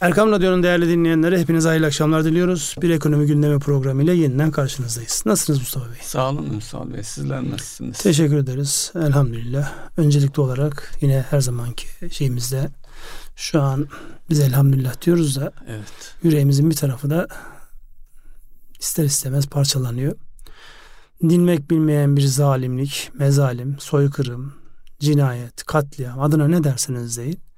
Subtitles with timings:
[0.00, 2.74] Erkam Radyo'nun değerli dinleyenleri hepinize hayırlı akşamlar diliyoruz.
[2.82, 5.22] Bir ekonomi gündemi programıyla yeniden karşınızdayız.
[5.26, 5.98] Nasılsınız Mustafa Bey?
[6.02, 7.02] Sağ olun Mustafa Bey.
[7.02, 7.98] Sizler nasılsınız?
[7.98, 8.92] Teşekkür ederiz.
[8.94, 9.72] Elhamdülillah.
[9.96, 12.70] Öncelikli olarak yine her zamanki şeyimizde
[13.36, 13.88] şu an
[14.30, 16.14] biz elhamdülillah diyoruz da evet.
[16.22, 17.28] yüreğimizin bir tarafı da
[18.78, 20.16] ister istemez parçalanıyor.
[21.22, 24.54] Dinmek bilmeyen bir zalimlik, mezalim, soykırım,
[25.00, 27.49] cinayet, katliam adına ne derseniz deyin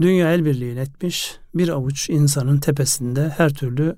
[0.00, 3.96] dünya el birliğiyle etmiş bir avuç insanın tepesinde her türlü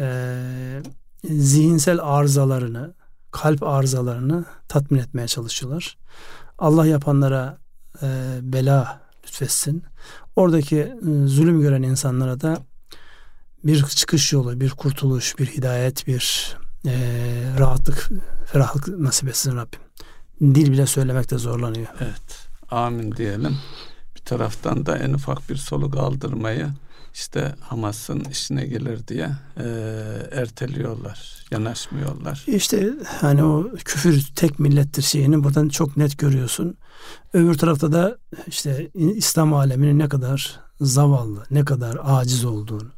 [0.00, 0.80] e,
[1.24, 2.94] zihinsel arızalarını,
[3.30, 5.98] kalp arızalarını tatmin etmeye çalışıyorlar.
[6.58, 7.58] Allah yapanlara
[8.02, 9.82] e, bela lütfetsin.
[10.36, 10.94] Oradaki e,
[11.26, 12.58] zulüm gören insanlara da
[13.64, 16.56] bir çıkış yolu, bir kurtuluş, bir hidayet, bir
[16.86, 16.94] e,
[17.58, 18.08] rahatlık,
[18.46, 19.80] ferahlık nasip etsin Rabbim.
[20.40, 21.86] Dil bile söylemekte zorlanıyor.
[22.00, 22.48] Evet.
[22.70, 23.56] Amin diyelim
[24.28, 26.68] taraftan da en ufak bir soluk aldırmayı
[27.14, 29.66] işte Hamas'ın işine gelir diye e,
[30.32, 32.44] erteliyorlar, yanaşmıyorlar.
[32.46, 32.90] İşte
[33.20, 36.76] hani o küfür tek millettir şeyini buradan çok net görüyorsun.
[37.32, 42.88] Öbür tarafta da işte İslam aleminin ne kadar zavallı, ne kadar aciz olduğunu,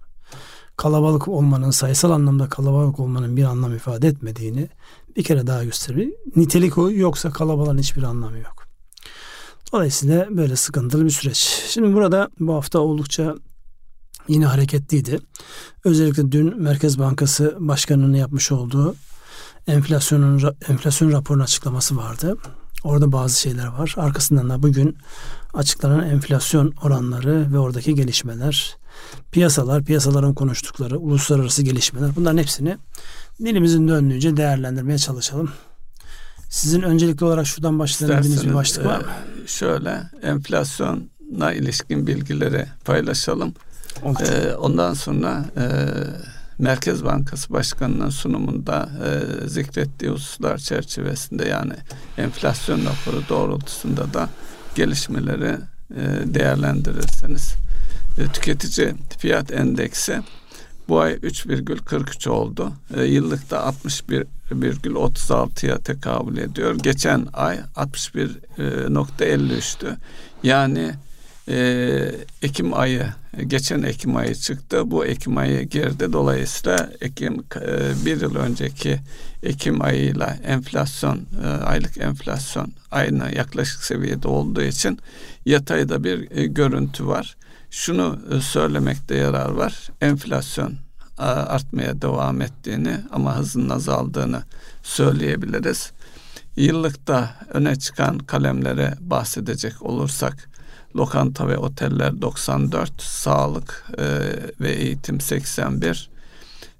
[0.77, 4.69] kalabalık olmanın, sayısal anlamda kalabalık olmanın bir anlam ifade etmediğini
[5.17, 6.11] bir kere daha gösteriyor.
[6.37, 8.70] Nitelik o yoksa kalabalığın hiçbir anlamı yok.
[9.73, 11.37] Dolayısıyla böyle sıkıntılı bir süreç.
[11.69, 13.35] Şimdi burada bu hafta oldukça
[14.29, 15.19] yine hareketliydi.
[15.85, 18.97] Özellikle dün Merkez Bankası Başkanı'nın yapmış olduğu
[19.67, 22.37] enflasyonun enflasyon raporunun açıklaması vardı.
[22.85, 23.95] Orada bazı şeyler var.
[23.97, 24.99] Arkasından da bugün
[25.55, 28.77] açıklanan enflasyon oranları ve oradaki gelişmeler,
[29.33, 32.79] piyasalar, piyasaların konuştukları, uluslararası gelişmeler bunların hepsini
[33.39, 35.51] dilimizin döndüğünce değerlendirmeye çalışalım.
[36.51, 39.07] Sizin öncelikli olarak şuradan başladığınız bir başlık var mı?
[39.45, 43.55] E, şöyle enflasyona ilişkin bilgileri paylaşalım.
[44.21, 45.65] E, ondan sonra e,
[46.59, 51.73] Merkez Bankası Başkanı'nın sunumunda e, zikrettiği hususlar çerçevesinde yani
[52.19, 54.29] enflasyon raporu doğrultusunda da
[54.75, 55.57] gelişmeleri
[55.97, 57.55] e, değerlendirirseniz
[58.19, 60.21] e, tüketici fiyat endeksi
[60.91, 62.73] bu ay 3,43 oldu.
[62.97, 66.75] E, yıllıkta 61,36'ya tekabül ediyor.
[66.75, 69.97] Geçen ay 61.53'tü.
[70.43, 70.93] Yani
[71.49, 72.13] e,
[72.43, 73.07] Ekim ayı,
[73.47, 74.91] geçen Ekim ayı çıktı.
[74.91, 76.13] Bu Ekim ayı girdi.
[76.13, 78.99] Dolayısıyla Ekim e, bir yıl önceki
[79.43, 84.99] Ekim ayıyla enflasyon, e, aylık enflasyon aynı yaklaşık seviyede olduğu için
[85.47, 87.37] yatayda bir e, görüntü var
[87.71, 89.89] şunu e, söylemekte yarar var.
[90.01, 90.75] Enflasyon
[91.19, 94.43] artmaya devam ettiğini ama hızın azaldığını
[94.83, 95.93] söyleyebiliriz.
[96.57, 100.51] Yıllıkta öne çıkan kalemlere bahsedecek olursak
[100.97, 104.05] lokanta ve oteller 94, sağlık e,
[104.61, 106.11] ve eğitim 81,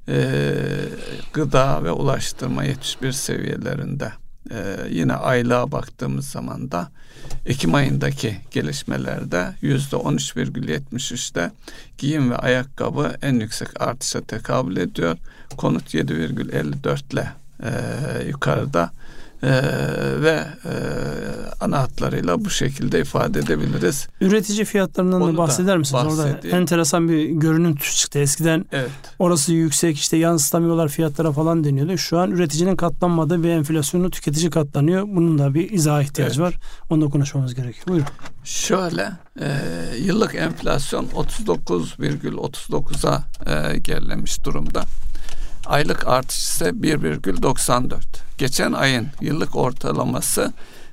[0.09, 0.55] e,
[1.33, 4.13] gıda ve ulaştırma 71 seviyelerinde.
[4.51, 6.91] Ee, yine aylığa baktığımız zaman da
[7.47, 11.51] Ekim ayındaki gelişmelerde yüzde 13,73'te
[11.99, 15.17] giyim ve ayakkabı en yüksek artışa tekabül ediyor.
[15.57, 17.71] Konut 7,54 ile e,
[18.29, 18.91] yukarıda
[19.43, 19.51] e,
[20.23, 20.75] ve e,
[21.61, 24.09] ana hatlarıyla bu şekilde ifade edebiliriz.
[24.21, 26.05] Üretici fiyatlarından Onu da bahseder misiniz?
[26.07, 28.19] Orada enteresan bir görünüm çıktı.
[28.19, 28.91] Eskiden evet.
[29.19, 31.99] orası yüksek işte yansıtamıyorlar fiyatlara falan deniyordu.
[31.99, 35.05] Şu an üreticinin katlanmadığı bir enflasyonu tüketici katlanıyor.
[35.07, 36.55] Bunun da bir izah ihtiyacı evet.
[36.55, 36.61] var.
[36.91, 37.87] Onu da konuşmamız gerekiyor.
[37.89, 38.07] Buyurun.
[38.45, 39.61] Şöyle e,
[39.99, 44.85] yıllık enflasyon 39,39'a e, gerilemiş durumda.
[45.67, 48.01] Aylık artış ise 1,94.
[48.39, 50.53] Geçen ayın yıllık ortalaması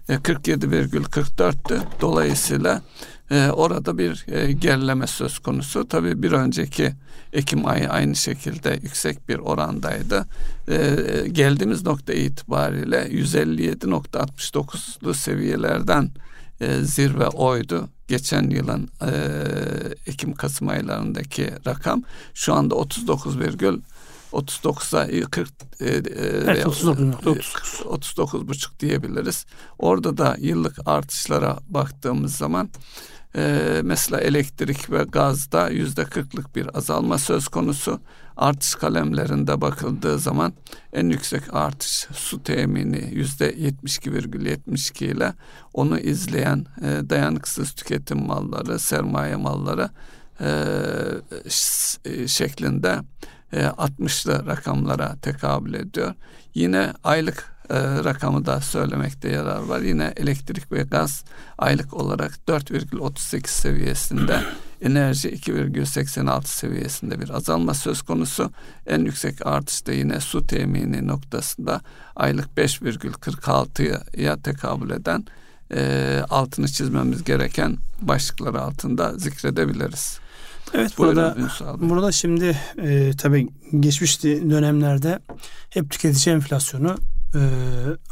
[0.09, 1.75] 47,44'tü.
[1.75, 2.81] E, Dolayısıyla
[3.31, 5.87] e, orada bir e, gerileme söz konusu.
[5.87, 6.93] Tabii bir önceki
[7.33, 10.25] Ekim ayı aynı şekilde yüksek bir orandaydı.
[10.67, 10.95] E,
[11.31, 16.09] geldiğimiz nokta itibariyle 157.69'lu seviyelerden
[16.81, 17.89] zirve oydu.
[18.07, 18.89] Geçen yılın
[20.07, 23.39] Ekim-Kasım aylarındaki rakam şu anda 39,
[24.33, 26.01] 39'a 40 e, e,
[26.47, 29.45] evet, 39, 39 buçuk diyebiliriz.
[29.79, 32.69] Orada da yıllık artışlara baktığımız zaman
[33.35, 37.99] e, mesela elektrik ve gazda yüzde kırklık bir azalma söz konusu.
[38.37, 40.53] Artış kalemlerinde bakıldığı zaman
[40.93, 45.33] en yüksek artış su temini yüzde 72,72 ile
[45.73, 49.89] onu izleyen e, dayanıksız tüketim malları, sermaye malları
[52.05, 52.99] e şeklinde
[53.53, 56.13] e, 60'lı rakamlara tekabül ediyor.
[56.53, 59.79] Yine aylık e, rakamı da söylemekte yarar var.
[59.79, 61.23] Yine elektrik ve gaz
[61.57, 64.39] aylık olarak 4,38 seviyesinde
[64.81, 68.51] enerji 2,86 seviyesinde bir azalma söz konusu.
[68.85, 71.81] En yüksek artış da yine su temini noktasında
[72.15, 75.25] aylık 5,46'ya tekabül eden
[75.73, 80.19] e, altını çizmemiz gereken başlıklar altında zikredebiliriz.
[80.73, 81.35] Evet Buyurun burada
[81.79, 83.47] burada şimdi e, tabii
[83.79, 85.19] geçmiş dönemlerde
[85.69, 86.95] hep tüketici enflasyonu
[87.35, 87.41] e,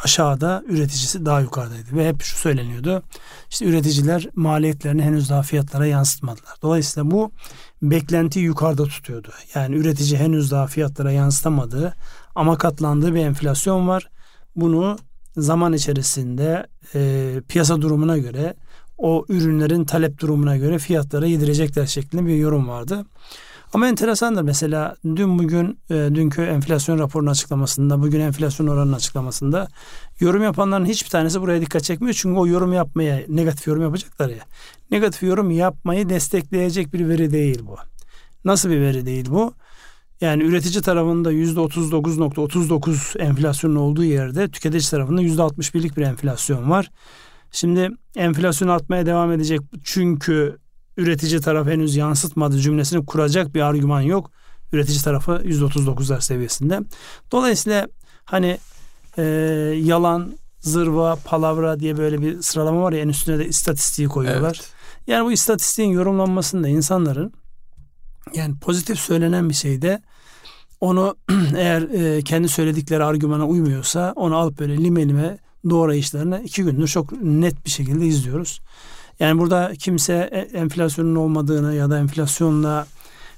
[0.04, 3.04] aşağıda üreticisi daha yukarıdaydı ve hep şu söyleniyordu.
[3.50, 6.54] İşte üreticiler maliyetlerini henüz daha fiyatlara yansıtmadılar.
[6.62, 7.32] Dolayısıyla bu
[7.82, 9.32] beklentiyi yukarıda tutuyordu.
[9.56, 11.94] Yani üretici henüz daha fiyatlara yansıtamadığı
[12.36, 14.10] ama katlandığı bir enflasyon var.
[14.56, 14.98] Bunu
[15.38, 18.54] zaman içerisinde e, piyasa durumuna göre
[18.98, 23.06] o ürünlerin talep durumuna göre fiyatlara yedirecekler şeklinde bir yorum vardı.
[23.74, 29.68] Ama enteresandır mesela dün bugün e, dünkü enflasyon raporunun açıklamasında bugün enflasyon oranının açıklamasında
[30.20, 32.14] yorum yapanların hiçbir tanesi buraya dikkat çekmiyor.
[32.14, 34.44] Çünkü o yorum yapmaya negatif yorum yapacaklar ya.
[34.92, 37.76] Negatif yorum yapmayı destekleyecek bir veri değil bu.
[38.46, 39.54] Nasıl bir veri değil bu?
[40.22, 46.92] Yani üretici tarafında %39.39 enflasyonun olduğu yerde tüketici tarafında %61'lik bir enflasyon var.
[47.56, 50.58] Şimdi enflasyon artmaya devam edecek çünkü
[50.98, 54.32] üretici taraf henüz yansıtmadı cümlesini kuracak bir argüman yok.
[54.74, 56.80] Üretici tarafı %39'lar seviyesinde.
[57.32, 57.88] Dolayısıyla
[58.26, 58.58] hani
[59.18, 59.24] e,
[59.84, 64.56] yalan, zırva, palavra diye böyle bir sıralama var ya en üstüne de istatistiği koyuyorlar.
[64.56, 64.74] Evet.
[65.08, 67.34] Yani bu istatistiğin yorumlanmasında insanların
[68.34, 70.02] yani pozitif söylenen bir şeyde
[70.82, 71.16] onu
[71.58, 77.22] eğer e, kendi söyledikleri argümana uymuyorsa onu alıp böyle lime lime doğrayışlarını iki gündür çok
[77.22, 78.62] net bir şekilde izliyoruz.
[79.20, 82.88] Yani burada kimse e, enflasyonun olmadığını ya da enflasyonla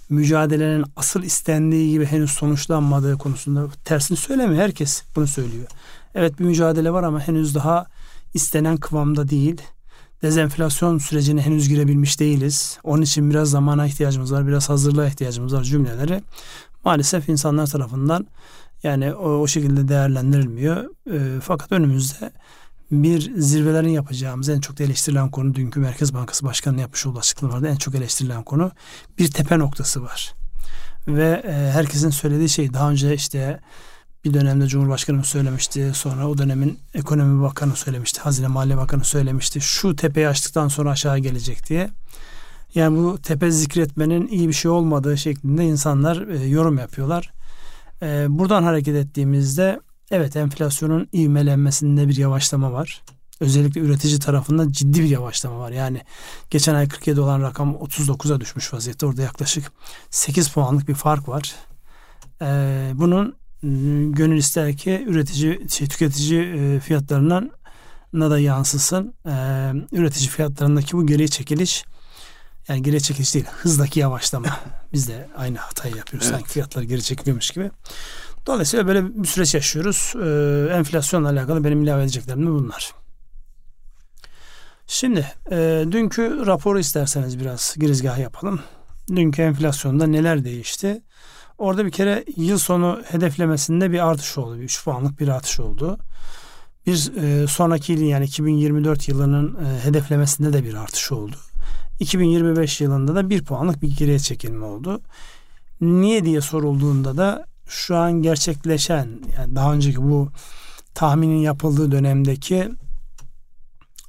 [0.10, 4.64] mücadelenin asıl istendiği gibi henüz sonuçlanmadığı konusunda tersini söylemiyor.
[4.64, 5.68] Herkes bunu söylüyor.
[6.16, 7.86] Evet bir mücadele var ama henüz daha
[8.34, 9.62] istenen kıvamda değil.
[10.22, 12.80] Dezenflasyon sürecine henüz girebilmiş değiliz.
[12.84, 16.22] Onun için biraz zamana ihtiyacımız var, biraz hazırlığa ihtiyacımız var cümleleri.
[16.86, 18.28] Maalesef insanlar tarafından
[18.84, 20.90] yani o, o şekilde değerlendirilmiyor.
[21.12, 22.32] E, fakat önümüzde
[22.92, 27.76] bir zirvelerin yapacağımız en çok eleştirilen konu dünkü Merkez Bankası Başkanı'nın yapmış olduğu açıklamalarda en
[27.76, 28.72] çok eleştirilen konu
[29.18, 30.34] bir tepe noktası var.
[31.08, 33.60] Ve e, herkesin söylediği şey daha önce işte
[34.26, 35.92] bir dönemde Cumhurbaşkanı söylemişti.
[35.94, 38.22] Sonra o dönemin ekonomi bakanı söylemişti.
[38.22, 39.62] Hazine Maliye Bakanı söylemişti.
[39.62, 41.90] Şu tepeyi açtıktan sonra aşağı gelecek diye.
[42.76, 47.34] Yani bu tepe zikretmenin iyi bir şey olmadığı şeklinde insanlar e, yorum yapıyorlar.
[48.02, 49.80] E, buradan hareket ettiğimizde
[50.12, 53.04] Evet enflasyonun ivmelenmesinde bir yavaşlama var.
[53.40, 55.72] Özellikle üretici tarafında ciddi bir yavaşlama var.
[55.72, 56.02] Yani
[56.50, 59.06] geçen ay 47 olan rakam 39'a düşmüş vaziyette.
[59.06, 59.72] Orada yaklaşık
[60.10, 61.56] 8 puanlık bir fark var.
[62.42, 67.52] Ee, bunun ıı, gönül ister ki üretici şey, tüketici e, fiyatlarından
[68.14, 69.14] na da yansısın.
[69.26, 71.86] Ee, üretici fiyatlarındaki bu geri çekiliş
[72.68, 74.60] yani geri çekiliş değil hızdaki yavaşlama.
[74.94, 76.28] Biz de aynı hatayı yapıyoruz.
[76.28, 76.38] Evet.
[76.38, 77.72] Sanki fiyatlar geri çekiliyormuş gibi.
[78.48, 80.14] Dolayısıyla böyle bir süreç yaşıyoruz.
[80.16, 82.94] Ee, enflasyonla alakalı benim ilave edeceklerim de bunlar.
[84.88, 88.60] Şimdi e, dünkü raporu isterseniz biraz girizgah yapalım.
[89.16, 91.02] Dünkü enflasyonda neler değişti?
[91.58, 94.58] Orada bir kere yıl sonu hedeflemesinde bir artış oldu.
[94.58, 95.98] Bir 3 puanlık bir artış oldu.
[96.88, 101.36] Bir e, sonraki yıl yani 2024 yılının e, hedeflemesinde de bir artış oldu.
[102.00, 105.02] 2025 yılında da bir puanlık bir geriye çekilme oldu.
[105.82, 110.30] Niye diye sorulduğunda da şu an gerçekleşen yani daha önceki bu
[110.94, 112.70] tahminin yapıldığı dönemdeki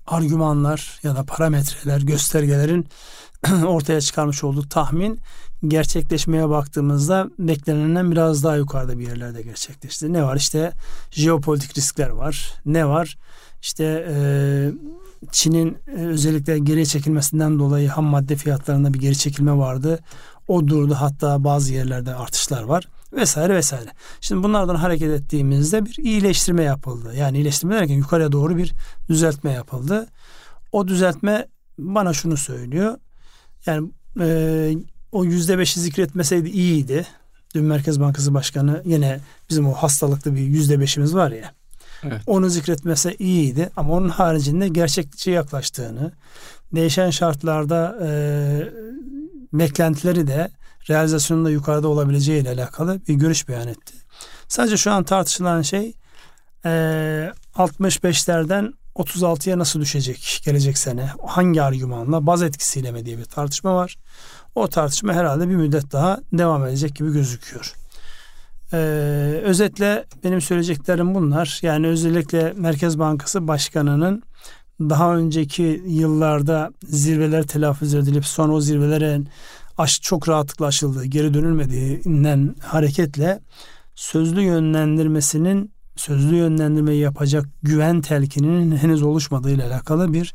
[0.06, 2.86] argümanlar ya da parametreler, göstergelerin
[3.66, 5.20] ortaya çıkarmış olduğu tahmin
[5.68, 10.12] gerçekleşmeye baktığımızda beklenenden biraz daha yukarıda bir yerlerde gerçekleşti.
[10.12, 10.36] Ne var?
[10.36, 10.72] İşte
[11.10, 12.54] jeopolitik riskler var.
[12.66, 13.16] Ne var?
[13.62, 14.16] İşte e,
[15.32, 19.98] Çin'in e, özellikle geri çekilmesinden dolayı ham madde fiyatlarında bir geri çekilme vardı.
[20.48, 23.90] O durdu hatta bazı yerlerde artışlar var vesaire vesaire.
[24.20, 27.14] Şimdi bunlardan hareket ettiğimizde bir iyileştirme yapıldı.
[27.16, 28.74] Yani iyileştirme derken yukarıya doğru bir
[29.08, 30.06] düzeltme yapıldı.
[30.72, 31.48] O düzeltme
[31.78, 32.98] bana şunu söylüyor.
[33.66, 34.72] Yani e,
[35.12, 37.06] o yüzde beşi zikretmeseydi iyiydi.
[37.54, 39.20] Dün Merkez Bankası Başkanı yine
[39.50, 41.57] bizim o hastalıklı bir yüzde beşimiz var ya.
[42.02, 42.22] Evet.
[42.26, 46.12] Onu zikretmese iyiydi ama onun haricinde gerçekçi yaklaştığını,
[46.72, 48.10] değişen şartlarda e,
[49.52, 50.50] beklentileri de
[50.90, 53.94] realizasyonun da yukarıda olabileceği ile alakalı bir görüş beyan etti.
[54.48, 55.94] Sadece şu an tartışılan şey
[56.64, 56.68] e,
[57.54, 61.10] 65'lerden 36'ya nasıl düşecek gelecek sene?
[61.26, 62.26] Hangi argümanla?
[62.26, 63.96] Baz etkisiyle mi diye bir tartışma var.
[64.54, 67.74] O tartışma herhalde bir müddet daha devam edecek gibi gözüküyor.
[68.72, 68.76] Ee,
[69.44, 71.58] özetle benim söyleyeceklerim bunlar.
[71.62, 74.22] Yani özellikle Merkez Bankası Başkanı'nın
[74.80, 79.28] daha önceki yıllarda zirveler telaffuz edilip sonra o zirvelerin
[79.78, 83.40] aş, çok rahatlıkla aşıldığı, geri dönülmediğinden hareketle
[83.94, 90.34] sözlü yönlendirmesinin sözlü yönlendirmeyi yapacak güven telkininin henüz oluşmadığı ile alakalı bir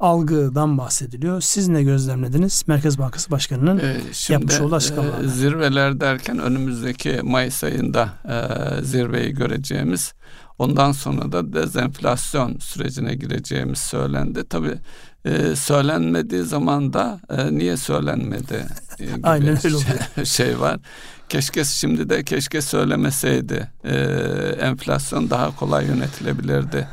[0.00, 1.40] algıdan bahsediliyor.
[1.40, 2.64] Siz ne gözlemlediniz?
[2.66, 5.24] Merkez Bankası Başkanı'nın ee, şimdi, yapmış olduğu açıklamalarda.
[5.24, 10.14] E, zirveler derken önümüzdeki Mayıs ayında e, zirveyi göreceğimiz
[10.58, 14.48] ondan sonra da dezenflasyon sürecine gireceğimiz söylendi.
[14.48, 14.78] Tabii
[15.24, 18.66] e, söylenmediği zaman da e, niye söylenmedi
[18.98, 19.78] e, gibi Aynen öyle
[20.14, 20.78] şey, şey var.
[21.28, 23.70] Keşke şimdi de keşke söylemeseydi.
[23.84, 23.94] E,
[24.60, 26.88] enflasyon daha kolay yönetilebilirdi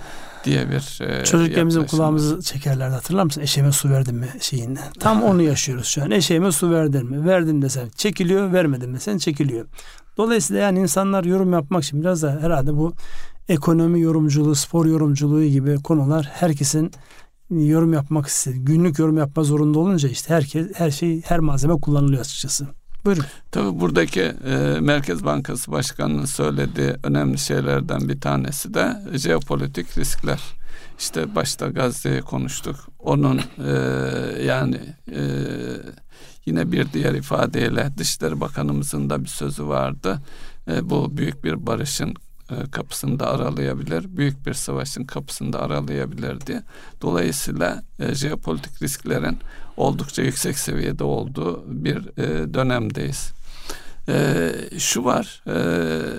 [0.47, 3.41] diye bir e, Çocuklarımızın kulağımızı çekerlerdi hatırlar mısın?
[3.41, 4.93] Eşeğime su verdin mi şeyinden.
[4.99, 6.11] Tam onu yaşıyoruz şu an.
[6.11, 7.25] Eşeğime su verdin mi?
[7.25, 9.65] Verdin desen çekiliyor, vermedin mi sen çekiliyor.
[10.17, 12.93] Dolayısıyla yani insanlar yorum yapmak için biraz da herhalde bu
[13.49, 16.91] ekonomi yorumculuğu, spor yorumculuğu gibi konular herkesin
[17.49, 18.59] yorum yapmak istedi.
[18.59, 22.67] Günlük yorum yapma zorunda olunca işte herkes her şey her malzeme kullanılıyor açıkçası.
[23.07, 23.25] Buyurun.
[23.51, 30.39] Tabii buradaki e, Merkez Bankası Başkanı'nın söylediği önemli şeylerden bir tanesi de jeopolitik riskler.
[30.99, 32.75] İşte başta Gazze'yi konuştuk.
[32.99, 33.71] Onun e,
[34.43, 34.79] yani
[35.11, 35.21] e,
[36.45, 40.21] yine bir diğer ifadeyle Dışişleri Bakanımızın da bir sözü vardı.
[40.67, 42.13] E, bu büyük bir barışın
[42.51, 44.17] e, kapısını da aralayabilir.
[44.17, 46.63] Büyük bir savaşın kapısını da aralayabilir diye.
[47.01, 49.37] Dolayısıyla e, jeopolitik risklerin
[49.77, 53.31] oldukça yüksek seviyede olduğu bir e, dönemdeyiz.
[54.77, 55.43] Şu var,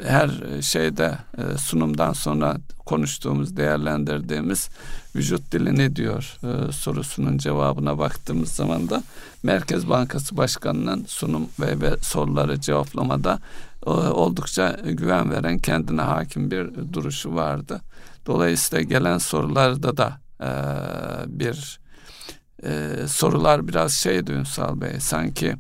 [0.07, 0.31] her
[0.61, 1.19] şeyde
[1.59, 2.57] sunumdan sonra
[2.87, 4.69] konuştuğumuz, değerlendirdiğimiz
[5.17, 6.39] vücut dili ne diyor
[6.73, 9.03] sorusunun cevabına baktığımız zaman da
[9.43, 13.39] Merkez Bankası Başkanı'nın sunum ve, soruları cevaplamada
[13.91, 17.81] oldukça güven veren, kendine hakim bir duruşu vardı.
[18.27, 20.51] Dolayısıyla gelen sorularda da e,
[21.27, 21.81] bir
[22.63, 25.57] e, sorular biraz şeydi Ünsal Bey sanki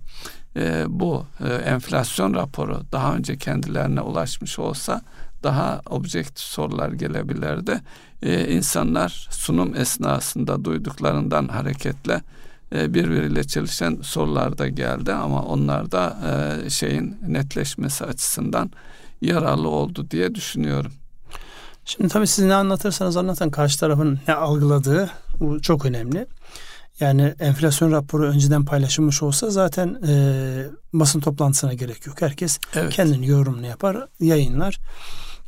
[0.56, 5.02] e, bu e, enflasyon raporu daha önce kendilerine ulaşmış olsa
[5.42, 7.80] daha objektif sorular gelebilirdi.
[8.22, 12.22] E, insanlar sunum esnasında duyduklarından hareketle
[12.72, 16.18] birbiriyle çelişen sorular da geldi ama onlar da
[16.66, 18.70] e, şeyin netleşmesi açısından
[19.20, 20.92] yararlı oldu diye düşünüyorum.
[21.84, 25.10] Şimdi tabii siz ne anlatırsanız anlatan karşı tarafın ne algıladığı
[25.40, 26.26] bu çok önemli.
[27.00, 30.12] Yani enflasyon raporu önceden paylaşılmış olsa zaten e,
[30.92, 32.22] basın toplantısına gerek yok.
[32.22, 32.92] Herkes evet.
[32.92, 34.78] kendini yorumunu yapar, yayınlar.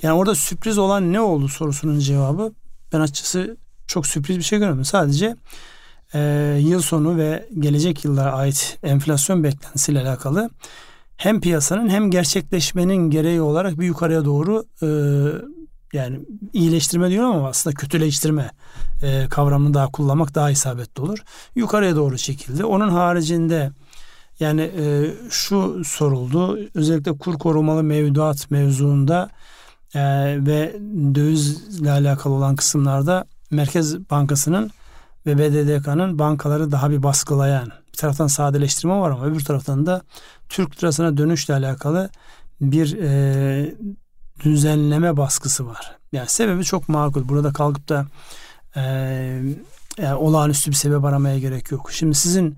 [0.03, 2.53] Yani orada sürpriz olan ne oldu sorusunun cevabı
[2.93, 4.85] ben açıkçası çok sürpriz bir şey görmedim.
[4.85, 5.37] Sadece
[6.15, 6.21] e,
[6.61, 10.51] yıl sonu ve gelecek yıllara ait enflasyon beklentisiyle alakalı
[11.17, 14.89] hem piyasanın hem gerçekleşmenin gereği olarak bir yukarıya doğru e,
[15.93, 16.21] yani
[16.53, 18.51] iyileştirme diyorum ama aslında kötüleştirme
[19.03, 21.19] e, kavramını daha kullanmak daha isabetli olur.
[21.55, 22.65] Yukarıya doğru çekildi.
[22.65, 23.71] Onun haricinde
[24.41, 26.59] yani e, şu soruldu.
[26.75, 29.31] Özellikle kur korumalı mevduat mevzuunda
[29.95, 30.01] e,
[30.47, 30.77] ve
[31.15, 34.71] dövizle alakalı olan kısımlarda Merkez Bankası'nın
[35.27, 40.03] ve BDDK'nın bankaları daha bir baskılayan bir taraftan sadeleştirme var ama öbür taraftan da
[40.49, 42.11] Türk lirasına dönüşle alakalı
[42.61, 43.75] bir e,
[44.45, 45.97] düzenleme baskısı var.
[46.13, 47.29] Yani sebebi çok makul.
[47.29, 48.07] Burada kalkıp da
[48.77, 48.83] e,
[49.99, 51.93] yani olağanüstü bir sebep aramaya gerek yok.
[51.93, 52.57] Şimdi sizin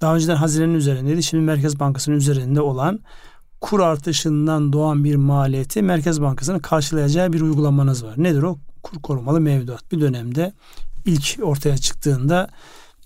[0.00, 1.22] daha önceden hazinenin üzerindeydi.
[1.22, 3.00] Şimdi Merkez Bankası'nın üzerinde olan
[3.60, 8.14] kur artışından doğan bir maliyeti Merkez Bankası'nın karşılayacağı bir uygulamanız var.
[8.16, 8.58] Nedir o?
[8.82, 9.92] Kur korumalı mevduat.
[9.92, 10.52] Bir dönemde
[11.08, 12.48] ilk ortaya çıktığında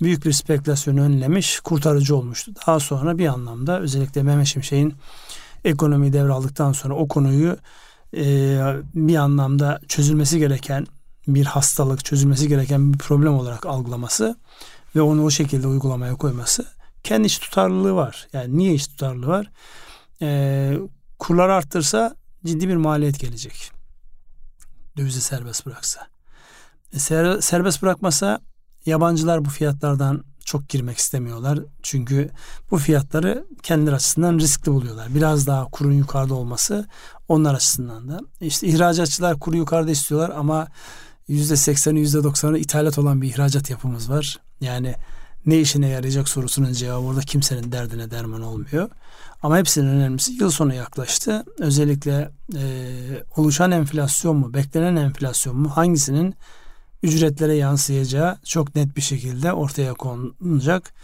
[0.02, 2.52] büyük bir spekülasyonu önlemiş, kurtarıcı olmuştu.
[2.66, 4.94] Daha sonra bir anlamda özellikle Mehmet Şimşek'in
[5.64, 7.56] ekonomiyi devraldıktan sonra o konuyu
[8.16, 8.24] e,
[8.94, 10.86] bir anlamda çözülmesi gereken
[11.28, 14.36] bir hastalık, çözülmesi gereken bir problem olarak algılaması
[14.96, 16.66] ve onu o şekilde uygulamaya koyması
[17.02, 18.28] kendi iş tutarlılığı var.
[18.32, 19.50] Yani niye iş tutarlılığı var?
[20.22, 20.78] E,
[21.18, 23.72] kurlar arttırsa ciddi bir maliyet gelecek.
[24.96, 26.11] Dövizi serbest bıraksa.
[26.96, 28.40] Ser, serbest bırakmasa
[28.86, 31.58] yabancılar bu fiyatlardan çok girmek istemiyorlar.
[31.82, 32.30] Çünkü
[32.70, 35.14] bu fiyatları kendileri açısından riskli buluyorlar.
[35.14, 36.86] Biraz daha kurun yukarıda olması
[37.28, 38.20] onlar açısından da.
[38.40, 40.68] İşte ihracatçılar kuru yukarıda istiyorlar ama
[41.28, 44.38] %80'i %90'ı ithalat olan bir ihracat yapımız var.
[44.60, 44.94] Yani
[45.46, 48.90] ne işine yarayacak sorusunun cevabı orada kimsenin derdine derman olmuyor.
[49.42, 51.44] Ama hepsinin önemlisi yıl sonu yaklaştı.
[51.58, 52.62] Özellikle e,
[53.36, 56.34] oluşan enflasyon mu, beklenen enflasyon mu hangisinin
[57.02, 60.94] ücretlere yansıyacağı çok net bir şekilde ortaya konulacak.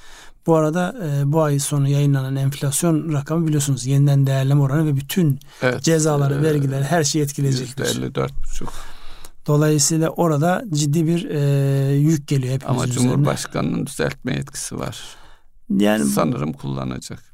[0.47, 5.41] Bu arada e, bu ay sonu yayınlanan enflasyon rakamı biliyorsunuz yeniden değerleme oranı ve bütün
[5.63, 7.69] evet, cezaları, e, vergileri her şeyi etkileyecek.
[7.69, 8.69] %54,5.
[9.47, 13.03] Dolayısıyla orada ciddi bir e, yük geliyor hepimiz Ama üzerine.
[13.03, 15.01] Cumhurbaşkanının düzeltme yetkisi var.
[15.71, 17.28] Yani Sanırım kullanacak.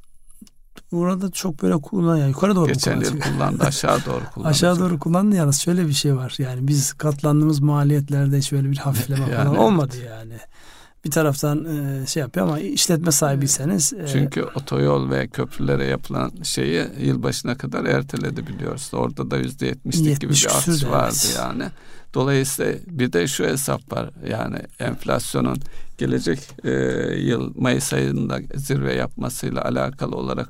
[0.94, 2.28] Burada çok böyle kullanıyor.
[2.28, 3.34] Yukarı doğru Geçen yıl kullanıyor.
[3.34, 4.50] kullandı aşağı doğru kullanacak.
[4.50, 6.34] Aşağı doğru kullandı yalnız şöyle bir şey var.
[6.38, 9.58] Yani biz katlandığımız maliyetlerde hiç böyle bir hafifleme Yani falan evet.
[9.58, 10.34] olmadı yani.
[11.04, 16.86] Bir taraftan e, şey yapıyor ama işletme sahibiyseniz e, Çünkü otoyol ve köprülere yapılan şeyi
[17.00, 18.90] yılbaşına kadar erteledi biliyoruz.
[18.92, 21.36] Orada da yüzde yetmişlik gibi 70 bir artış vardı evet.
[21.38, 21.64] yani.
[22.14, 24.10] Dolayısıyla bir de şu hesap var.
[24.28, 25.58] Yani enflasyonun
[25.98, 26.70] gelecek e,
[27.16, 30.48] yıl Mayıs ayında zirve yapmasıyla alakalı olarak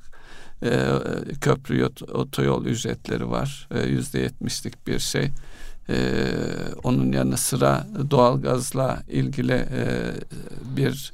[0.63, 0.89] e,
[1.41, 3.69] köprü otoyol ücretleri var.
[3.75, 5.31] E, Yüzde yetmişlik bir şey.
[5.89, 5.97] E,
[6.83, 10.13] onun yanı sıra doğalgazla ilgili e,
[10.77, 11.13] bir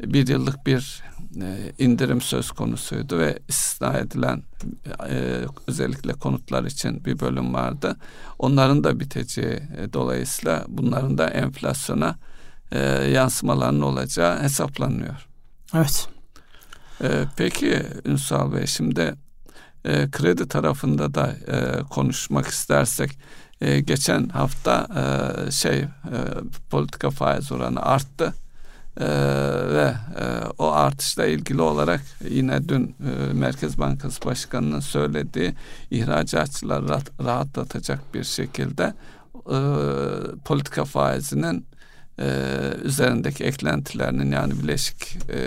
[0.00, 1.02] bir yıllık bir
[1.42, 4.42] e, indirim söz konusuydu ve istisna edilen
[5.08, 7.96] e, özellikle konutlar için bir bölüm vardı.
[8.38, 12.16] Onların da biteceği e, dolayısıyla bunların da enflasyona
[12.72, 12.78] e,
[13.12, 15.28] yansımalarının olacağı hesaplanıyor.
[15.74, 16.08] evet.
[17.02, 19.14] E, peki Ünsal Bey şimdi
[19.84, 23.18] e, kredi tarafında da e, konuşmak istersek
[23.60, 25.88] e, geçen hafta e, şey e,
[26.70, 28.34] politika faiz oranı arttı.
[29.00, 29.06] Ee,
[29.74, 30.24] ve e,
[30.58, 32.00] o artışla ilgili olarak
[32.30, 35.54] yine dün e, Merkez Bankası Başkanı'nın söylediği
[35.90, 38.94] ihracatçıları rahat, rahatlatacak bir şekilde
[39.34, 39.58] e,
[40.44, 41.66] politika faizinin
[42.18, 42.28] e,
[42.82, 45.38] üzerindeki eklentilerinin yani bileşik e,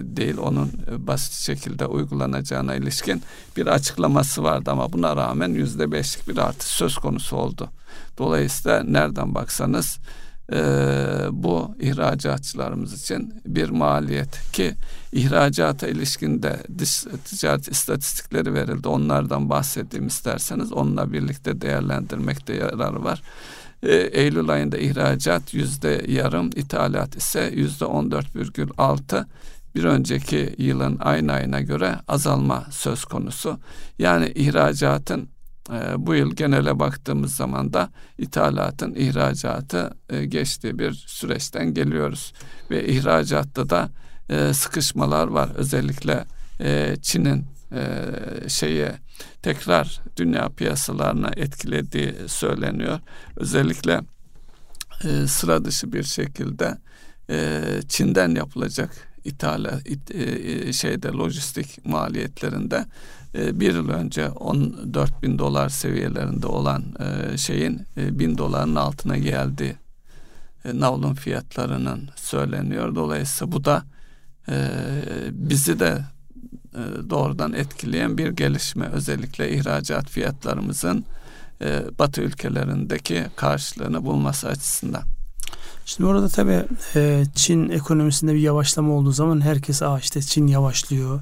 [0.00, 3.22] değil onun basit şekilde uygulanacağına ilişkin
[3.56, 7.70] bir açıklaması vardı ama buna rağmen yüzde beşlik bir artış söz konusu oldu.
[8.18, 9.98] Dolayısıyla nereden baksanız
[10.52, 10.56] e,
[11.30, 14.74] bu ihracatçılarımız için bir maliyet ki
[15.12, 18.88] ihracata ilişkinde dış ticaret istatistikleri verildi.
[18.88, 23.22] Onlardan bahsedeyim isterseniz onunla birlikte değerlendirmekte yararı var.
[23.84, 29.26] E, Eylül ayında ihracat yüzde yarım, ithalat ise yüzde on dört virgül altı.
[29.74, 33.58] Bir önceki yılın aynı ayına göre azalma söz konusu.
[33.98, 35.28] Yani ihracatın
[35.72, 42.32] e, bu yıl genele baktığımız zaman da ithalatın ihracatı e, geçtiği bir süreçten geliyoruz.
[42.70, 43.88] Ve ihracatta da
[44.52, 45.50] sıkışmalar var.
[45.54, 46.24] Özellikle
[47.02, 47.46] Çin'in
[48.48, 48.92] şeye
[49.44, 53.00] tekrar dünya piyasalarına etkilediği söyleniyor.
[53.36, 54.00] Özellikle
[55.04, 56.78] e, sıra dışı bir şekilde
[57.30, 58.90] e, Çin'den yapılacak
[59.24, 62.86] ithala it, e, şeyde lojistik maliyetlerinde
[63.34, 69.18] e, bir yıl önce 14 bin dolar seviyelerinde olan e, şeyin e, bin doların altına
[69.18, 69.76] geldi
[70.64, 72.94] e, navlun fiyatlarının söyleniyor.
[72.94, 73.84] Dolayısıyla bu da
[74.48, 74.68] e,
[75.32, 76.13] bizi de e,
[77.10, 78.86] doğrudan etkileyen bir gelişme.
[78.86, 81.04] Özellikle ihracat fiyatlarımızın
[81.62, 85.02] e, Batı ülkelerindeki karşılığını bulması açısından.
[85.86, 86.64] Şimdi orada tabii
[86.96, 91.20] e, Çin ekonomisinde bir yavaşlama olduğu zaman herkes Aa işte Çin yavaşlıyor.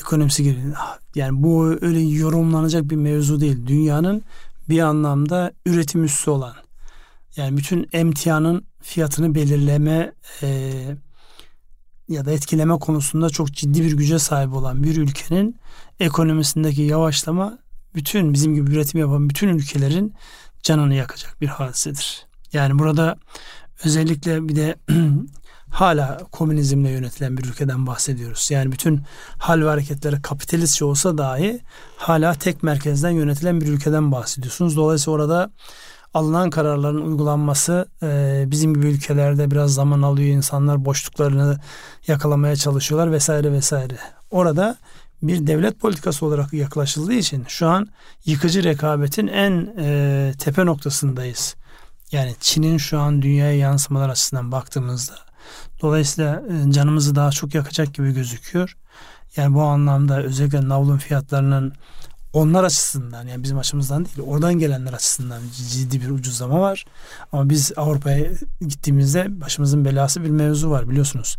[0.00, 0.76] Ekonomisi geliyor.
[1.14, 3.66] Yani bu öyle yorumlanacak bir mevzu değil.
[3.66, 4.22] Dünyanın
[4.68, 6.54] bir anlamda üretim üssü olan
[7.36, 10.72] yani bütün emtianın fiyatını belirleme e,
[12.08, 15.56] ya da etkileme konusunda çok ciddi bir güce sahip olan bir ülkenin
[16.00, 17.58] ekonomisindeki yavaşlama
[17.94, 20.14] bütün bizim gibi üretim yapan bütün ülkelerin
[20.62, 22.26] canını yakacak bir hadisedir.
[22.52, 23.16] Yani burada
[23.84, 24.76] özellikle bir de
[25.70, 28.48] hala komünizmle yönetilen bir ülkeden bahsediyoruz.
[28.50, 29.02] Yani bütün
[29.38, 31.60] hal ve hareketleri kapitalistçe olsa dahi
[31.96, 34.76] hala tek merkezden yönetilen bir ülkeden bahsediyorsunuz.
[34.76, 35.50] Dolayısıyla orada
[36.18, 40.28] alınan kararların uygulanması e, bizim gibi ülkelerde biraz zaman alıyor.
[40.28, 41.58] İnsanlar boşluklarını
[42.06, 43.98] yakalamaya çalışıyorlar vesaire vesaire.
[44.30, 44.76] Orada
[45.22, 47.88] bir devlet politikası olarak yaklaşıldığı için şu an
[48.24, 51.56] yıkıcı rekabetin en e, tepe noktasındayız.
[52.12, 55.14] Yani Çin'in şu an dünyaya yansımalar açısından baktığımızda
[55.82, 58.76] dolayısıyla e, canımızı daha çok yakacak gibi gözüküyor.
[59.36, 61.72] Yani bu anlamda özellikle navlun fiyatlarının
[62.38, 66.84] onlar açısından yani bizim açımızdan değil oradan gelenler açısından ciddi bir ucuzlama var.
[67.32, 68.26] Ama biz Avrupa'ya
[68.60, 71.36] gittiğimizde başımızın belası bir mevzu var biliyorsunuz.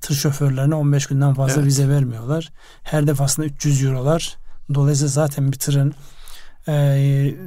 [0.00, 1.66] Tır şoförlerine 15 günden fazla Evet.
[1.66, 2.52] vize vermiyorlar.
[2.82, 4.36] Her defasında 300 eurolar.
[4.74, 5.94] Dolayısıyla zaten bir tırın
[6.68, 6.74] e,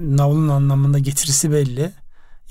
[0.01, 1.91] navlun anlamında getirisi belli.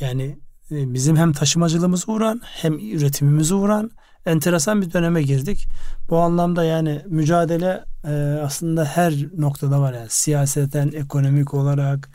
[0.01, 0.39] Yani
[0.71, 3.91] e, bizim hem taşımacılığımızı vuran hem üretimimizi vuran
[4.29, 5.67] enteresan bir döneme girdik.
[6.11, 12.09] Bu anlamda yani mücadele e, aslında her noktada var yani siyaseten, ekonomik olarak,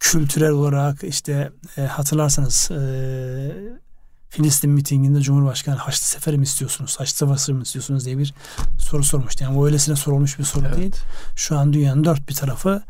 [0.00, 2.76] kültürel olarak işte e, hatırlarsanız e,
[4.28, 8.34] Filistin mitinginde Cumhurbaşkanı Haçlı Seferi mi istiyorsunuz, Haçlı Seferi mi istiyorsunuz diye bir
[8.78, 9.44] soru sormuştu.
[9.44, 10.76] Yani o öylesine sorulmuş bir soru Evet.
[10.76, 10.94] değil.
[11.36, 12.82] Şu an dünyanın dört bir tarafı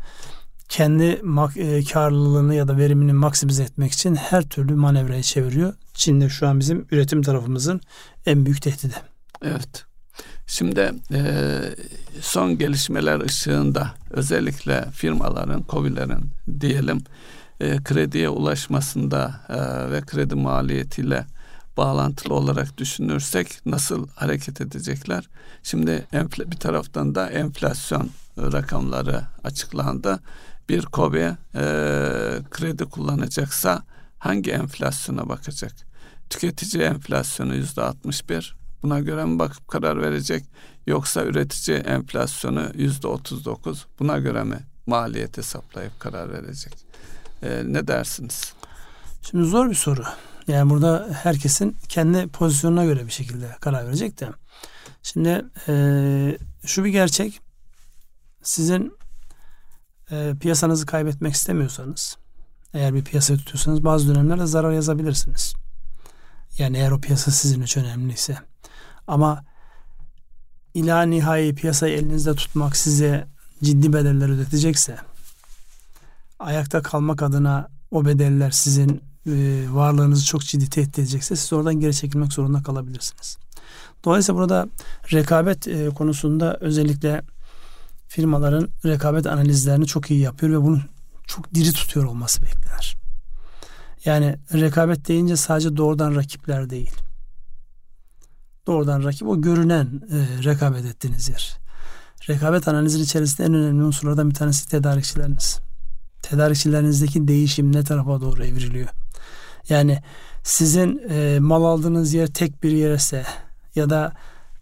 [0.69, 1.21] kendi
[1.55, 5.73] e, karlılığını ya da verimini maksimize etmek için her türlü manevrayı çeviriyor.
[5.93, 7.81] Çin de şu an bizim üretim tarafımızın
[8.25, 8.95] en büyük tehdidi.
[9.41, 9.85] Evet.
[10.47, 11.21] Şimdi e,
[12.21, 17.03] son gelişmeler ışığında özellikle firmaların, COBİ'lerin diyelim
[17.59, 21.25] e, krediye ulaşmasında e, ve kredi maliyetiyle
[21.77, 25.29] bağlantılı olarak düşünürsek nasıl hareket edecekler?
[25.63, 26.07] Şimdi
[26.51, 30.19] bir taraftan da enflasyon rakamları açıklandı.
[30.69, 31.63] Bir KOBİ e,
[32.51, 33.83] kredi kullanacaksa
[34.19, 35.71] hangi enflasyona bakacak?
[36.29, 38.55] Tüketici enflasyonu yüzde 61.
[38.83, 40.45] Buna göre mi bakıp karar verecek?
[40.87, 43.85] Yoksa üretici enflasyonu yüzde 39.
[43.99, 46.73] Buna göre mi maliyet hesaplayıp karar verecek?
[47.43, 48.53] E, ne dersiniz?
[49.29, 50.03] Şimdi zor bir soru.
[50.47, 54.29] Yani burada herkesin kendi pozisyonuna göre bir şekilde karar verecek de.
[55.03, 57.41] Şimdi e, şu bir gerçek.
[58.43, 58.96] Sizin
[60.11, 62.17] e, piyasanızı kaybetmek istemiyorsanız
[62.73, 65.53] eğer bir piyasa tutuyorsanız bazı dönemlerde zarar yazabilirsiniz.
[66.57, 68.37] Yani eğer o piyasa sizin için önemliyse.
[69.07, 69.43] Ama
[70.73, 73.27] ila nihai piyasayı elinizde tutmak size
[73.63, 74.97] ciddi bedeller ödetecekse
[76.39, 81.95] ayakta kalmak adına o bedeller sizin e, varlığınızı çok ciddi tehdit edecekse siz oradan geri
[81.95, 83.37] çekilmek zorunda kalabilirsiniz.
[84.05, 84.67] Dolayısıyla burada
[85.13, 87.21] rekabet e, konusunda özellikle
[88.07, 90.81] firmaların rekabet analizlerini çok iyi yapıyor ve bunu
[91.27, 92.97] çok diri tutuyor olması beklenir.
[94.05, 96.91] Yani rekabet deyince sadece doğrudan rakipler değil.
[98.67, 101.57] Doğrudan rakip o görünen e, rekabet ettiğiniz yer.
[102.29, 105.59] Rekabet analizinin içerisinde en önemli unsurlardan bir tanesi tedarikçileriniz.
[106.21, 108.87] Tedarikçilerinizdeki değişim ne tarafa doğru evriliyor?
[109.69, 110.01] Yani
[110.43, 113.25] sizin e, mal aldığınız yer tek bir yerse
[113.75, 114.13] ya da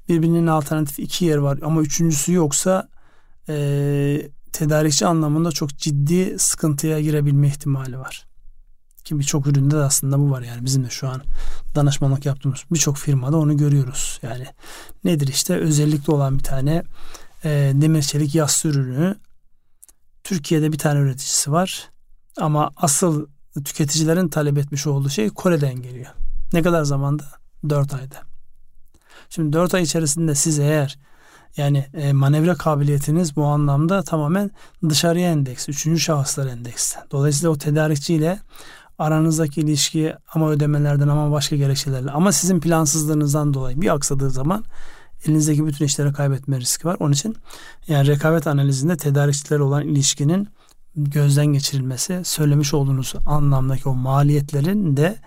[0.10, 2.88] birbirinin alternatif iki yer var ama üçüncüsü yoksa
[3.50, 8.28] e, tedarikçi anlamında çok ciddi sıkıntıya girebilme ihtimali var.
[9.04, 11.22] Ki birçok üründe de aslında bu var yani bizim de şu an
[11.76, 14.20] danışmanlık yaptığımız birçok firmada onu görüyoruz.
[14.24, 14.46] Yani
[15.04, 16.84] nedir işte özellikle olan bir tane
[17.44, 19.16] e, demir çelik yassı ürünü
[20.24, 21.90] Türkiye'de bir tane üreticisi var
[22.38, 23.28] ama asıl
[23.66, 26.12] tüketicilerin talep etmiş olduğu şey Kore'den geliyor.
[26.54, 27.24] Ne kadar zamanda?
[27.70, 28.18] 4 ayda.
[29.30, 31.00] Şimdi 4 ay içerisinde siz eğer
[31.58, 34.52] yani e, manevra kabiliyetiniz bu anlamda tamamen
[34.90, 36.96] dışarıya endeks, üçüncü şahıslar endeks.
[37.12, 38.40] Dolayısıyla o tedarikçiyle
[39.00, 44.64] aranızdaki ilişki ama ödemelerden ama başka gerekçelerle ama sizin plansızlığınızdan dolayı bir aksadığı zaman
[45.26, 46.98] elinizdeki bütün işleri kaybetme riski var.
[47.00, 47.36] Onun için
[47.88, 50.48] yani rekabet analizinde tedarikçiler olan ilişkinin
[50.96, 55.18] gözden geçirilmesi, söylemiş olduğunuz anlamdaki o maliyetlerin de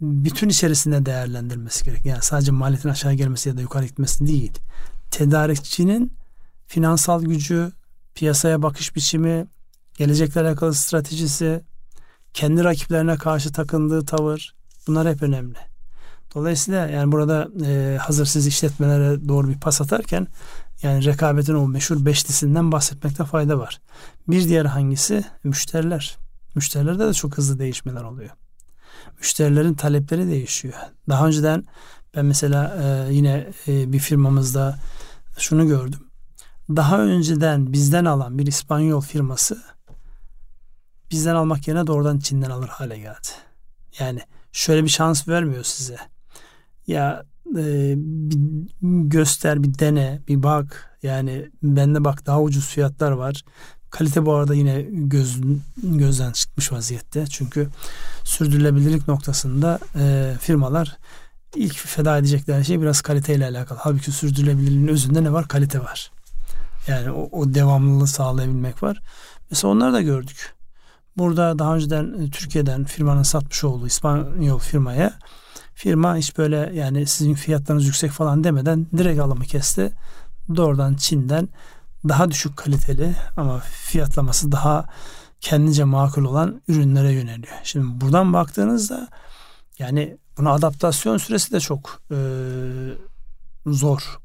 [0.00, 2.06] bütün içerisinde değerlendirilmesi gerek.
[2.06, 4.52] Yani sadece maliyetin aşağı gelmesi ya da yukarı gitmesi değil.
[5.10, 6.12] Tedarikçinin
[6.66, 7.72] finansal gücü,
[8.14, 9.46] piyasaya bakış biçimi,
[9.94, 11.64] gelecekle alakalı stratejisi,
[12.34, 14.54] kendi rakiplerine karşı takındığı tavır
[14.86, 15.58] bunlar hep önemli.
[16.34, 20.26] Dolayısıyla yani burada e, hazır siz işletmelere doğru bir pas atarken
[20.82, 23.80] yani rekabetin o meşhur beşlisinden bahsetmekte fayda var.
[24.28, 25.24] Bir diğer hangisi?
[25.44, 26.16] Müşteriler.
[26.54, 28.30] Müşterilerde de çok hızlı değişmeler oluyor.
[29.18, 30.74] Müşterilerin talepleri değişiyor.
[31.08, 31.64] Daha önceden
[32.16, 34.78] ben mesela e, yine e, bir firmamızda
[35.38, 36.00] şunu gördüm.
[36.68, 39.62] Daha önceden bizden alan bir İspanyol firması
[41.10, 43.28] bizden almak yerine doğrudan Çin'den alır hale geldi.
[43.98, 44.20] Yani
[44.52, 45.96] şöyle bir şans vermiyor size.
[46.86, 47.24] Ya
[47.56, 48.38] e, bir
[49.08, 50.98] göster, bir dene, bir bak.
[51.02, 53.44] Yani bende bak daha ucuz fiyatlar var.
[53.90, 55.40] Kalite bu arada yine göz,
[55.82, 57.26] gözden çıkmış vaziyette.
[57.26, 57.68] Çünkü
[58.24, 60.98] sürdürülebilirlik noktasında e, firmalar
[61.58, 63.78] ilk feda edecekleri şey biraz kaliteyle alakalı.
[63.82, 65.48] Halbuki sürdürülebilirliğin özünde ne var?
[65.48, 66.10] Kalite var.
[66.86, 69.02] Yani o, o devamlılığı sağlayabilmek var.
[69.50, 70.54] Mesela onları da gördük.
[71.16, 75.12] Burada daha önceden e, Türkiye'den firmanın satmış olduğu İspanyol firmaya
[75.74, 79.92] firma hiç böyle yani sizin fiyatlarınız yüksek falan demeden direkt alımı kesti.
[80.56, 81.48] Doğrudan Çin'den
[82.08, 84.84] daha düşük kaliteli ama fiyatlaması daha
[85.40, 87.54] kendince makul olan ürünlere yöneliyor.
[87.62, 89.08] Şimdi buradan baktığınızda
[89.78, 92.18] yani buna adaptasyon süresi de çok e,
[93.66, 94.18] zor.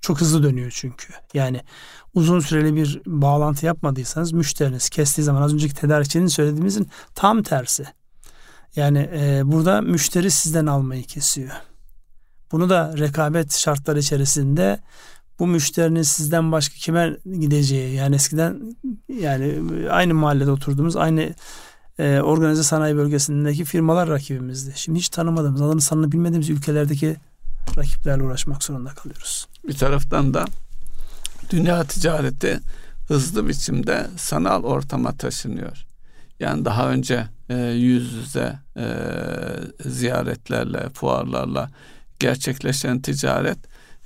[0.00, 1.12] Çok hızlı dönüyor çünkü.
[1.34, 1.60] Yani
[2.14, 7.86] uzun süreli bir bağlantı yapmadıysanız müşteriniz kestiği zaman az önceki tedarikçinin söylediğimizin tam tersi.
[8.76, 11.50] Yani e, burada müşteri sizden almayı kesiyor.
[12.52, 14.80] Bunu da rekabet şartları içerisinde
[15.38, 18.76] bu müşterinin sizden başka kime gideceği yani eskiden
[19.08, 21.34] yani aynı mahallede oturduğumuz aynı
[21.98, 24.72] e, organize sanayi bölgesindeki firmalar rakibimizdi.
[24.76, 27.16] Şimdi hiç tanımadığımız, adını sanını bilmediğimiz ülkelerdeki
[27.76, 29.46] rakiplerle uğraşmak zorunda kalıyoruz.
[29.68, 30.44] Bir taraftan da
[31.50, 32.60] dünya ticareti
[33.08, 35.84] hızlı biçimde sanal ortama taşınıyor.
[36.40, 38.86] Yani daha önce e, yüz yüze e,
[39.84, 41.70] ziyaretlerle, fuarlarla
[42.18, 43.58] gerçekleşen ticaret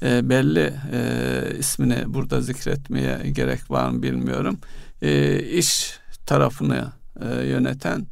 [0.02, 4.58] e, belli e, ismini burada zikretmeye gerek var mı bilmiyorum.
[5.02, 8.06] E, iş tarafını e, yöneten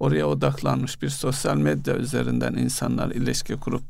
[0.00, 3.82] oraya odaklanmış bir sosyal medya üzerinden insanlar ilişki kurup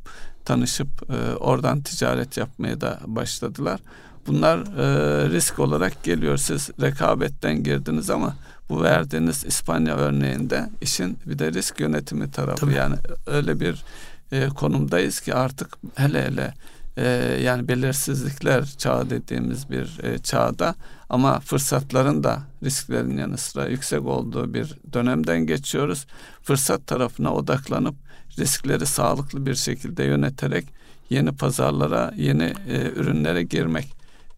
[0.45, 3.79] tanışıp e, oradan ticaret yapmaya da başladılar.
[4.27, 6.37] Bunlar e, risk olarak geliyor.
[6.37, 8.35] Siz rekabetten girdiniz ama
[8.69, 12.73] bu verdiğiniz İspanya örneğinde işin bir de risk yönetimi tarafı Tabii.
[12.73, 12.95] yani
[13.27, 13.83] öyle bir
[14.31, 16.53] e, konumdayız ki artık hele hele
[16.97, 17.07] e,
[17.43, 20.75] yani belirsizlikler çağı dediğimiz bir e, çağda
[21.09, 26.07] ama fırsatların da risklerin yanı sıra yüksek olduğu bir dönemden geçiyoruz.
[26.43, 27.95] Fırsat tarafına odaklanıp
[28.39, 30.65] riskleri sağlıklı bir şekilde yöneterek
[31.09, 33.93] yeni pazarlara, yeni e, ürünlere girmek.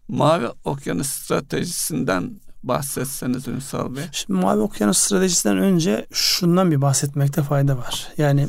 [0.08, 4.02] Mavi Okyanus stratejisinden bahsetseniz Ünsal Bey.
[4.12, 8.08] Şimdi Mavi Okyanus stratejisinden önce şundan bir bahsetmekte fayda var.
[8.16, 8.48] Yani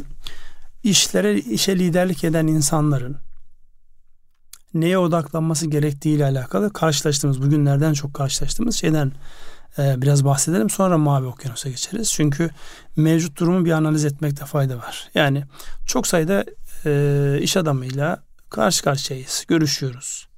[0.84, 3.18] işlere, işe liderlik eden insanların
[4.74, 9.12] neye odaklanması gerektiği ile alakalı karşılaştığımız, bugünlerden çok karşılaştığımız şeyden
[9.78, 10.70] e, biraz bahsedelim.
[10.70, 12.12] Sonra Mavi Okyanus'a geçeriz.
[12.12, 12.50] Çünkü
[12.96, 15.10] mevcut durumu bir analiz etmekte fayda var.
[15.16, 15.44] Yani
[15.86, 16.46] çok sayıda
[16.86, 20.30] e, iş adamıyla karşı karşıyayız, görüşüyoruz.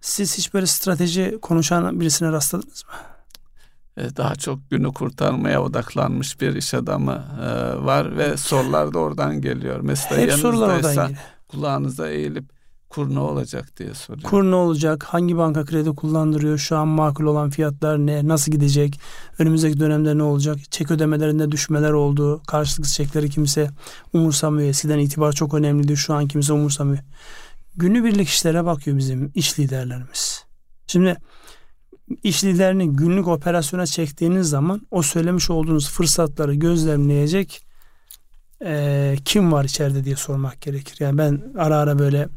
[0.00, 2.92] Siz hiç böyle strateji konuşan birisine rastladınız mı?
[4.04, 9.40] E, daha çok günü kurtarmaya odaklanmış bir iş adamı e, var ve sorular da oradan
[9.40, 9.80] geliyor.
[9.80, 11.18] Mesela Hep sorular oradan geliyor.
[11.48, 12.57] Kulağınıza eğilip
[12.88, 14.30] kur ne olacak diye soruyor.
[14.30, 15.04] Kur ne olacak?
[15.04, 16.58] Hangi banka kredi kullandırıyor?
[16.58, 18.28] Şu an makul olan fiyatlar ne?
[18.28, 19.00] Nasıl gidecek?
[19.38, 20.58] Önümüzdeki dönemde ne olacak?
[20.70, 22.42] Çek ödemelerinde düşmeler oldu.
[22.46, 23.70] Karşılıklı çekleri kimse
[24.12, 24.68] umursamıyor.
[24.68, 25.96] Eskiden itibar çok önemliydi.
[25.96, 27.02] Şu an kimse umursamıyor.
[27.76, 30.44] Günübirlik işlere bakıyor bizim iş liderlerimiz.
[30.86, 31.16] Şimdi
[32.22, 37.67] iş liderini günlük operasyona çektiğiniz zaman o söylemiş olduğunuz fırsatları gözlemleyecek
[38.64, 40.96] e, kim var içeride diye sormak gerekir.
[41.00, 42.28] Yani ben ara ara böyle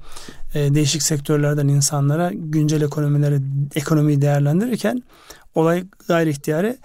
[0.54, 3.42] e, değişik sektörlerden insanlara güncel ekonomileri
[3.76, 5.04] ekonomiyi değerlendirirken
[5.56, 6.78] olay gayri ihtiyari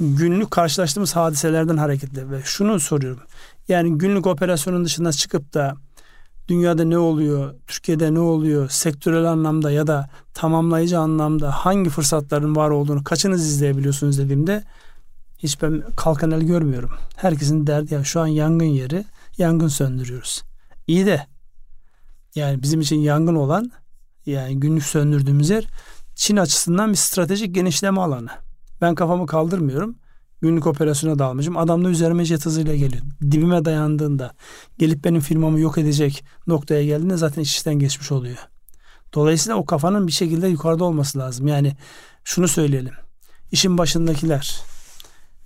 [0.00, 3.22] günlük karşılaştığımız hadiselerden hareketle ve şunu soruyorum.
[3.68, 5.74] Yani günlük operasyonun dışında çıkıp da
[6.48, 12.70] dünyada ne oluyor, Türkiye'de ne oluyor, sektörel anlamda ya da tamamlayıcı anlamda hangi fırsatların var
[12.70, 14.64] olduğunu kaçınız izleyebiliyorsunuz dediğimde
[15.42, 16.90] hiç ben kalkan el görmüyorum.
[17.16, 19.04] Herkesin derdi ya şu an yangın yeri,
[19.38, 20.42] yangın söndürüyoruz.
[20.86, 21.26] İyi de
[22.34, 23.70] yani bizim için yangın olan
[24.26, 25.66] yani günlük söndürdüğümüz yer
[26.20, 28.28] Çin açısından bir stratejik genişleme alanı.
[28.80, 29.96] Ben kafamı kaldırmıyorum.
[30.42, 31.56] Günlük operasyona dalmışım.
[31.56, 33.02] Adam da üzerime jet hızıyla geliyor.
[33.30, 34.32] Dibime dayandığında
[34.78, 38.36] gelip benim firmamı yok edecek noktaya geldiğinde zaten iş işten geçmiş oluyor.
[39.14, 41.46] Dolayısıyla o kafanın bir şekilde yukarıda olması lazım.
[41.46, 41.76] Yani
[42.24, 42.94] şunu söyleyelim.
[43.52, 44.60] İşin başındakiler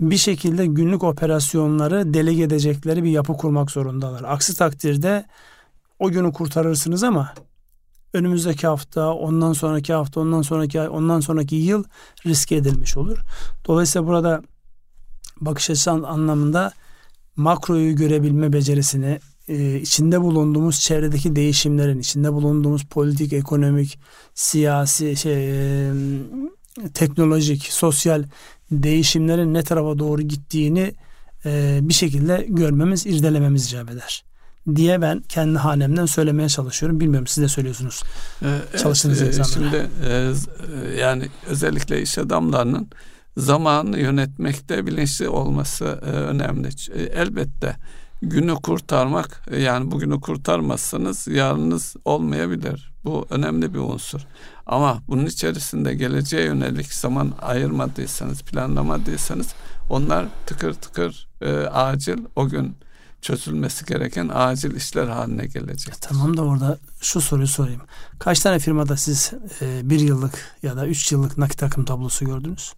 [0.00, 4.22] bir şekilde günlük operasyonları delege edecekleri bir yapı kurmak zorundalar.
[4.22, 5.24] Aksi takdirde
[5.98, 7.34] o günü kurtarırsınız ama
[8.12, 11.84] önümüzdeki hafta, ondan sonraki hafta, ondan sonraki ay, ondan sonraki yıl
[12.26, 13.18] riske edilmiş olur.
[13.66, 14.42] Dolayısıyla burada
[15.40, 16.72] bakış açısı anlamında
[17.36, 23.98] makroyu görebilme becerisini, e, içinde bulunduğumuz çevredeki değişimlerin, içinde bulunduğumuz politik, ekonomik,
[24.34, 25.50] siyasi, şey,
[25.88, 25.92] e,
[26.94, 28.24] teknolojik, sosyal
[28.82, 30.94] değişimlerin ne tarafa doğru gittiğini
[31.46, 34.24] e, bir şekilde görmemiz, irdelememiz icap eder
[34.76, 37.00] diye ben kendi hanemden söylemeye çalışıyorum.
[37.00, 38.02] Bilmiyorum siz de söylüyorsunuz.
[38.42, 39.70] Ee, Çalıştığınız evet, insanlara.
[39.70, 42.88] Şimdi e, yani özellikle iş adamlarının
[43.36, 46.68] zamanı yönetmekte bilinçli olması e, önemli.
[46.94, 47.76] E, elbette
[48.28, 52.92] günü kurtarmak e, yani bugünü kurtarmazsanız yarınız olmayabilir.
[53.04, 54.20] Bu önemli bir unsur.
[54.66, 59.54] Ama bunun içerisinde geleceğe yönelik zaman ayırmadıysanız, planlamadıysanız
[59.90, 62.76] onlar tıkır tıkır e, acil o gün
[63.20, 65.94] çözülmesi gereken acil işler haline gelecek.
[66.00, 67.80] Tamam da orada şu soruyu sorayım.
[68.18, 72.72] Kaç tane firmada siz e, bir yıllık ya da üç yıllık nakit akım tablosu gördünüz?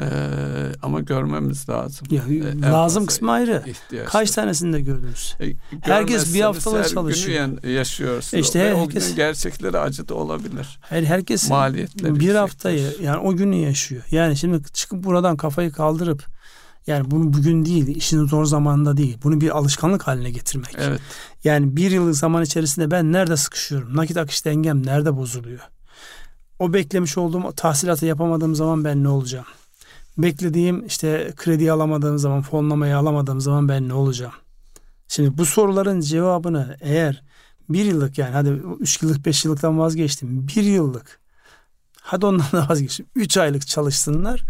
[0.00, 2.06] Ee, ama görmemiz lazım.
[2.10, 3.62] Ya, ee, lazım kısmı ayrı.
[4.06, 5.36] Kaç tanesini de gördünüz?
[5.40, 7.46] E, herkes bir haftalık çalışıyor.
[7.46, 8.36] Günü yaşıyorsun.
[8.36, 10.78] E işte Ve herkes, o günün gerçekleri acı da olabilir.
[10.80, 14.02] Her, herkes Maliyetleri bir haftayı yani o günü yaşıyor.
[14.10, 16.24] Yani şimdi çıkıp buradan kafayı kaldırıp
[16.86, 19.18] yani bunu bugün değil, işin zor zamanda değil.
[19.22, 20.76] Bunu bir alışkanlık haline getirmek.
[20.78, 21.00] Evet.
[21.44, 23.96] Yani bir yıllık zaman içerisinde ben nerede sıkışıyorum?
[23.96, 25.60] Nakit akış dengem nerede bozuluyor?
[26.58, 29.46] O beklemiş olduğum tahsilatı yapamadığım zaman ben ne olacağım?
[30.18, 34.32] Beklediğim işte kredi alamadığım zaman, fonlamayı alamadığım zaman ben ne olacağım?
[35.08, 37.22] Şimdi bu soruların cevabını eğer
[37.68, 38.48] bir yıllık yani hadi
[38.80, 41.20] üç yıllık beş yıllıktan vazgeçtim bir yıllık
[42.10, 43.08] Hadi ondan da vazgeçin.
[43.14, 44.42] 3 aylık çalışsınlar.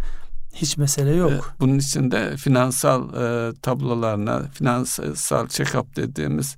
[0.54, 1.54] Hiç mesele yok.
[1.60, 6.56] Bunun için de finansal e, tablolarına, finansal check-up dediğimiz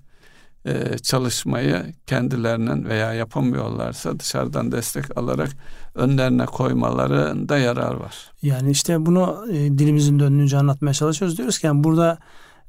[0.64, 5.51] e, çalışmayı kendilerinin veya yapamıyorlarsa dışarıdan destek alarak
[5.94, 8.31] önlerine koymalarında yarar var.
[8.42, 11.38] Yani işte bunu e, dilimizin döndüğünce anlatmaya çalışıyoruz.
[11.38, 12.18] Diyoruz ki yani burada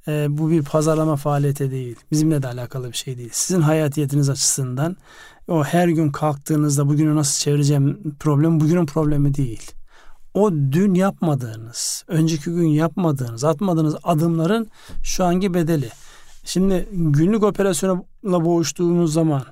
[0.07, 1.95] e, bu bir pazarlama faaliyeti değil.
[2.11, 3.29] Bizimle de alakalı bir şey değil.
[3.33, 4.97] Sizin hayatiyetiniz açısından
[5.47, 9.71] o her gün kalktığınızda bugünü nasıl çevireceğim problem bugünün problemi değil.
[10.33, 14.67] O dün yapmadığınız, önceki gün yapmadığınız, atmadığınız adımların
[15.03, 15.89] şu anki bedeli.
[16.43, 19.43] Şimdi günlük operasyonla boğuştuğumuz zaman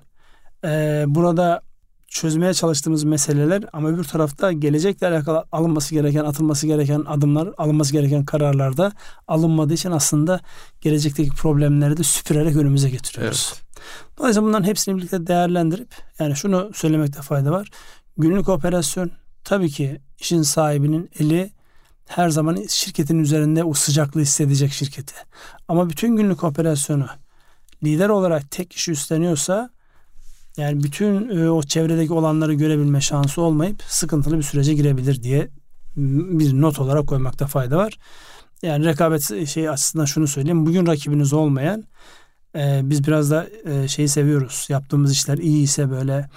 [0.65, 1.61] e, burada
[2.07, 8.25] çözmeye çalıştığımız meseleler ama öbür tarafta gelecekle alakalı alınması gereken, atılması gereken adımlar, alınması gereken
[8.25, 8.91] kararlarda
[9.27, 10.39] alınmadığı için aslında
[10.81, 13.53] gelecekteki problemleri de süpürerek önümüze getiriyoruz.
[13.55, 13.71] Evet.
[14.17, 17.69] Dolayısıyla bunların hepsini birlikte değerlendirip yani şunu söylemekte fayda var.
[18.17, 19.11] Günlük operasyon
[19.43, 21.51] tabii ki işin sahibinin eli
[22.11, 25.13] her zaman şirketin üzerinde o sıcaklığı hissedecek şirketi.
[25.67, 27.05] Ama bütün günlük operasyonu
[27.83, 29.69] lider olarak tek kişi üstleniyorsa
[30.57, 35.49] yani bütün e, o çevredeki olanları görebilme şansı olmayıp sıkıntılı bir sürece girebilir diye
[35.95, 37.97] bir not olarak koymakta fayda var.
[38.61, 40.65] Yani rekabet şey açısından şunu söyleyeyim.
[40.65, 41.83] Bugün rakibiniz olmayan
[42.55, 44.65] e, biz biraz da e, şeyi seviyoruz.
[44.69, 46.29] Yaptığımız işler iyi ise böyle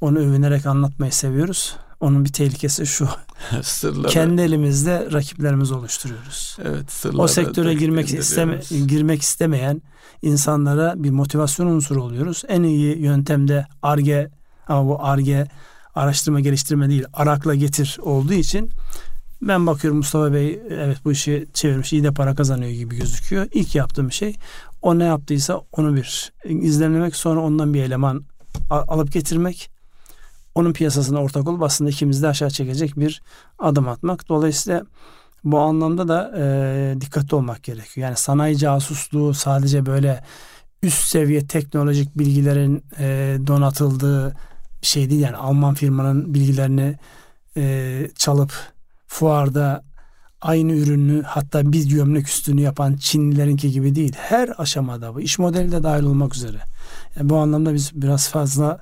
[0.00, 1.76] onu övünerek anlatmayı seviyoruz.
[2.00, 3.08] Onun bir tehlikesi şu.
[3.62, 4.12] Sırları.
[4.12, 6.56] Kendi elimizde rakiplerimizi oluşturuyoruz.
[6.64, 9.82] Evet, o sektöre girmek isteme girmek istemeyen
[10.22, 12.42] insanlara bir motivasyon unsuru oluyoruz.
[12.48, 14.30] En iyi yöntemde arge
[14.68, 15.46] ama bu arge
[15.94, 18.70] araştırma geliştirme değil, arakla getir olduğu için
[19.42, 23.46] ben bakıyorum Mustafa Bey evet bu işi çevirmiş iyi de para kazanıyor gibi gözüküyor.
[23.52, 24.36] İlk yaptığım şey
[24.82, 28.24] o ne yaptıysa onu bir izlemlemek sonra ondan bir eleman
[28.70, 29.70] alıp getirmek
[30.58, 33.22] onun piyasasına ortak olup aslında ikimiz de aşağı çekecek bir
[33.58, 34.28] adım atmak.
[34.28, 34.84] Dolayısıyla
[35.44, 38.06] bu anlamda da e, dikkatli olmak gerekiyor.
[38.06, 40.24] Yani sanayi casusluğu sadece böyle
[40.82, 44.36] üst seviye teknolojik bilgilerin e, donatıldığı
[44.82, 45.20] şey değil.
[45.20, 46.96] Yani Alman firmanın bilgilerini
[47.56, 48.52] e, çalıp
[49.06, 49.84] fuarda
[50.40, 54.14] aynı ürünü hatta bir gömlek üstünü yapan Çinlilerinki gibi değil.
[54.18, 56.58] Her aşamada bu iş modeli de dahil olmak üzere.
[57.16, 58.80] Yani bu anlamda biz biraz fazla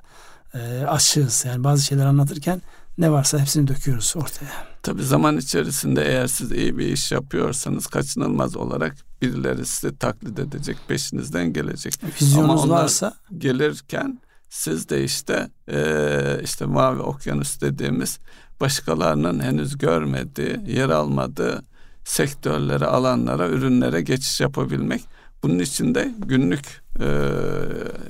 [0.53, 1.45] e, açığız.
[1.47, 2.61] Yani bazı şeyler anlatırken
[2.97, 4.67] ne varsa hepsini döküyoruz ortaya.
[4.83, 10.77] Tabi zaman içerisinde eğer siz iyi bir iş yapıyorsanız kaçınılmaz olarak birileri sizi taklit edecek,
[10.87, 11.93] peşinizden gelecek.
[12.21, 18.19] Vizyonunuz Ama varsa gelirken siz de işte e, işte mavi okyanus dediğimiz
[18.61, 21.63] başkalarının henüz görmediği, yer almadığı
[22.05, 25.01] sektörlere, alanlara, ürünlere geçiş yapabilmek.
[25.43, 27.07] Bunun için de günlük e,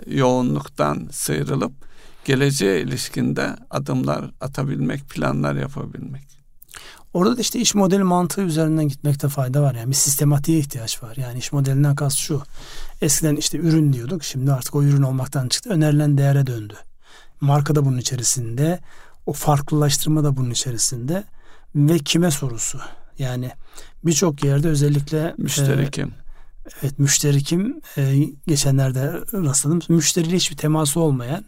[0.07, 1.86] yoğunluktan sıyrılıp
[2.27, 6.23] geleceğe ilişkinde adımlar atabilmek, planlar yapabilmek.
[7.13, 9.75] Orada da işte iş modeli mantığı üzerinden gitmekte fayda var.
[9.75, 11.15] Yani bir sistematiğe ihtiyaç var.
[11.15, 12.41] Yani iş modelinden kast şu.
[13.01, 14.23] Eskiden işte ürün diyorduk.
[14.23, 15.69] Şimdi artık o ürün olmaktan çıktı.
[15.69, 16.73] Önerilen değere döndü.
[17.41, 18.79] Marka da bunun içerisinde.
[19.25, 21.23] O farklılaştırma da bunun içerisinde.
[21.75, 22.79] Ve kime sorusu.
[23.19, 23.51] Yani
[24.05, 26.13] birçok yerde özellikle müşteri e, kim?
[26.83, 27.81] Evet müşteri kim?
[27.97, 28.15] E,
[28.47, 29.79] geçenlerde rastladım.
[29.89, 31.45] Müşteriyle hiçbir teması olmayan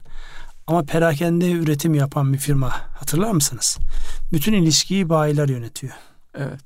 [0.69, 3.77] ama perakende üretim yapan bir firma hatırlar mısınız?
[4.33, 5.93] Bütün ilişkiyi bayiler yönetiyor.
[6.35, 6.63] Evet.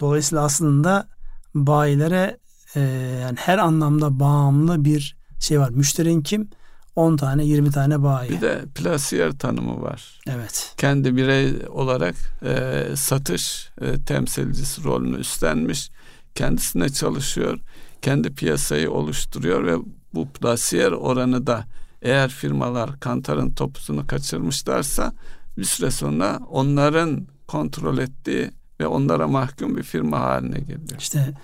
[0.00, 1.08] Dolayısıyla aslında
[1.54, 2.38] bayilere
[2.76, 2.80] e,
[3.22, 5.70] yani her anlamda bağımlı bir şey var.
[5.70, 6.50] Müşterin kim?
[6.96, 8.30] 10 tane 20 tane bayi.
[8.30, 10.20] Bir de plasiyer tanımı var.
[10.26, 10.74] Evet.
[10.76, 15.90] Kendi birey olarak e, satış e, temsilcisi rolünü üstlenmiş.
[16.34, 17.58] Kendisine çalışıyor.
[18.02, 19.76] Kendi piyasayı oluşturuyor ve
[20.14, 21.64] bu plasiyer oranı da
[22.02, 25.12] eğer firmalar kantarın topusunu kaçırmışlarsa
[25.58, 30.98] bir süre sonra onların kontrol ettiği ve onlara mahkum bir firma haline geliyor.
[30.98, 31.34] İşte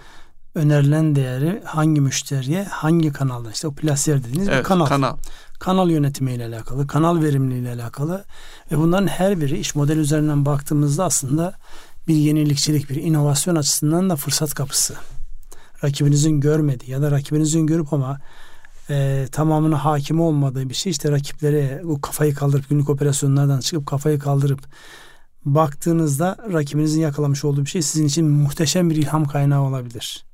[0.54, 4.86] önerilen değeri hangi müşteriye hangi kanalda işte o plasiyer dediğiniz evet, bir kanal.
[4.86, 5.16] kanal.
[5.58, 8.24] Kanal yönetimiyle alakalı, kanal verimliliğiyle alakalı
[8.72, 11.54] ve bunların her biri iş modeli üzerinden baktığımızda aslında
[12.08, 14.94] bir yenilikçilik, bir inovasyon açısından da fırsat kapısı.
[15.84, 18.20] Rakibinizin görmediği ya da rakibinizin görüp ama
[18.90, 24.18] e, tamamına hakim olmadığı bir şey işte rakiplere o kafayı kaldırıp günlük operasyonlardan çıkıp kafayı
[24.18, 24.60] kaldırıp
[25.44, 30.26] baktığınızda rakibinizin yakalamış olduğu bir şey sizin için muhteşem bir ilham kaynağı olabilir.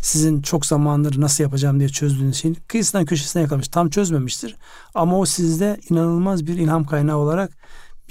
[0.00, 3.68] Sizin çok zamandır nasıl yapacağım diye çözdüğünüz şeyin kıyısından köşesine yakalamış.
[3.68, 4.56] Tam çözmemiştir.
[4.94, 7.52] Ama o sizde inanılmaz bir ilham kaynağı olarak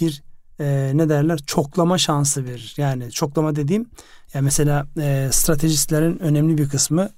[0.02, 0.24] bir
[0.60, 2.74] e, ne derler çoklama şansı verir.
[2.78, 3.90] Yani çoklama dediğim
[4.34, 7.10] yani mesela e, stratejistlerin önemli bir kısmı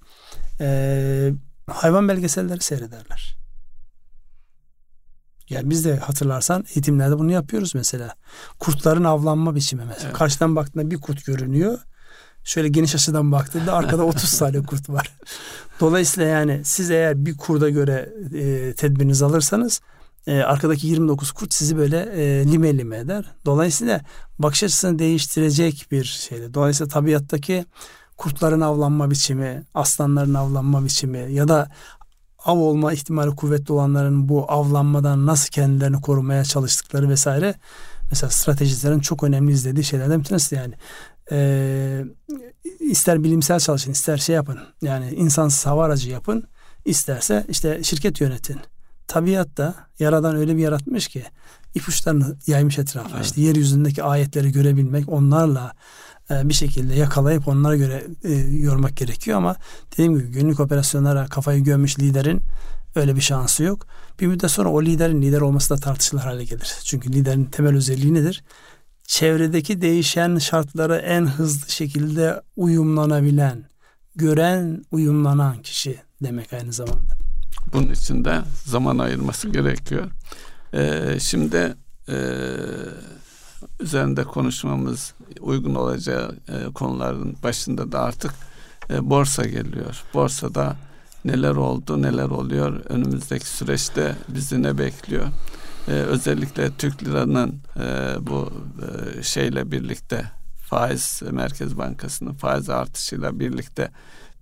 [0.59, 1.31] e,
[1.67, 3.37] hayvan belgeselleri seyrederler.
[5.49, 8.15] Yani biz de hatırlarsan eğitimlerde bunu yapıyoruz mesela.
[8.59, 10.05] Kurtların avlanma biçimi mesela.
[10.05, 10.17] Evet.
[10.17, 11.79] Karşıdan baktığında bir kurt görünüyor.
[12.43, 15.11] Şöyle geniş açıdan baktığında arkada 30 tane kurt var.
[15.79, 19.81] Dolayısıyla yani siz eğer bir kurda göre e, tedbirinizi alırsanız
[20.27, 23.25] e, arkadaki 29 kurt sizi böyle e, lime lime eder.
[23.45, 24.01] Dolayısıyla
[24.39, 26.53] bakış açısını değiştirecek bir şeydi.
[26.53, 27.65] Dolayısıyla tabiattaki
[28.17, 31.69] kurtların avlanma biçimi, aslanların avlanma biçimi ya da
[32.45, 37.55] av olma ihtimali kuvvetli olanların bu avlanmadan nasıl kendilerini korumaya çalıştıkları vesaire
[38.09, 40.73] mesela stratejilerin çok önemli izlediği şeylerden bir tanesi yani.
[41.31, 42.05] Ee,
[42.79, 46.43] ister bilimsel çalışın ister şey yapın yani insansız hava aracı yapın
[46.85, 48.59] isterse işte şirket yönetin.
[49.07, 51.23] Tabiatta yaradan öyle bir yaratmış ki
[51.75, 53.15] ipuçlarını yaymış etrafa.
[53.15, 53.25] Evet.
[53.25, 55.73] İşte yeryüzündeki ayetleri görebilmek onlarla e,
[56.29, 59.55] bir şekilde yakalayıp onlara göre e, yormak gerekiyor ama
[59.93, 62.41] dediğim gibi günlük operasyonlara kafayı gömmüş liderin
[62.95, 63.87] öyle bir şansı yok.
[64.19, 66.75] Bir müddet sonra o liderin lider olması da tartışılır hale gelir.
[66.83, 68.43] Çünkü liderin temel özelliği nedir?
[69.03, 73.63] Çevredeki değişen şartlara en hızlı şekilde uyumlanabilen,
[74.15, 77.13] gören, uyumlanan kişi demek aynı zamanda.
[77.73, 80.07] Bunun için de zaman ayırması gerekiyor.
[80.73, 81.75] Ee, şimdi
[82.09, 82.17] e,
[83.85, 88.33] üzerinde konuşmamız uygun olacağı e, konuların başında da artık
[88.89, 90.03] e, borsa geliyor.
[90.13, 90.75] Borsada
[91.25, 95.25] neler oldu, neler oluyor, önümüzdeki süreçte bizi ne bekliyor?
[95.87, 100.25] E, özellikle Türk liranın e, bu e, şeyle birlikte
[100.69, 103.91] faiz Merkez Bankası'nın faiz artışıyla birlikte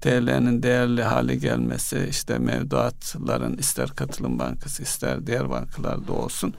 [0.02, 6.54] TL'nin değerli hale gelmesi işte mevduatların ister katılım bankası ister diğer bankalarda olsun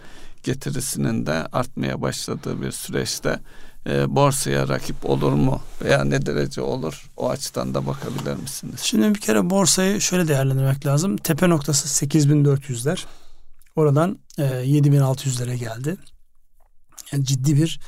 [0.44, 3.40] getirisinin de artmaya başladığı bir süreçte
[3.86, 8.80] e, borsaya rakip olur mu veya ne derece olur o açıdan da bakabilir misiniz?
[8.82, 11.16] Şimdi bir kere borsayı şöyle değerlendirmek lazım.
[11.16, 13.04] Tepe noktası 8400'ler.
[13.76, 15.96] Oradan e, 7600'lere geldi.
[17.12, 17.80] Yani ciddi bir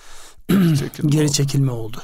[0.79, 1.33] çekilme geri oldu.
[1.33, 2.03] çekilme oldu.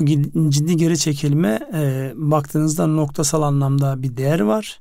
[0.00, 0.06] Bu
[0.50, 4.80] ciddi geri çekilme e, baktığınızda noktasal anlamda bir değer var.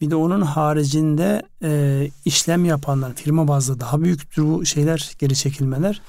[0.00, 6.02] Bir de onun haricinde e, işlem yapanlar firma bazlı daha büyüktür bu şeyler geri çekilmeler.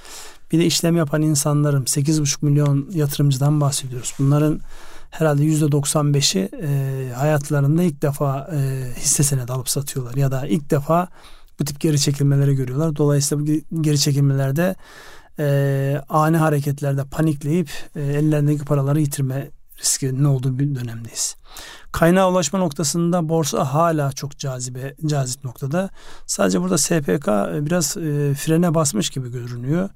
[0.51, 4.13] Bir de işlem yapan insanların 8,5 milyon yatırımcıdan bahsediyoruz.
[4.19, 4.59] Bunların
[5.11, 11.07] herhalde %95'i e, hayatlarında ilk defa e, hisse senedi alıp satıyorlar ya da ilk defa
[11.59, 12.95] bu tip geri çekilmeleri görüyorlar.
[12.95, 14.75] Dolayısıyla bu geri çekilmelerde
[15.39, 19.49] e, ani hareketlerde panikleyip e, ellerindeki paraları yitirme
[19.81, 21.35] riskinin olduğu bir dönemdeyiz.
[21.91, 25.89] Kaynağa ulaşma noktasında borsa hala çok cazibe cazip noktada.
[26.27, 29.89] Sadece burada SPK e, biraz e, frene basmış gibi görünüyor.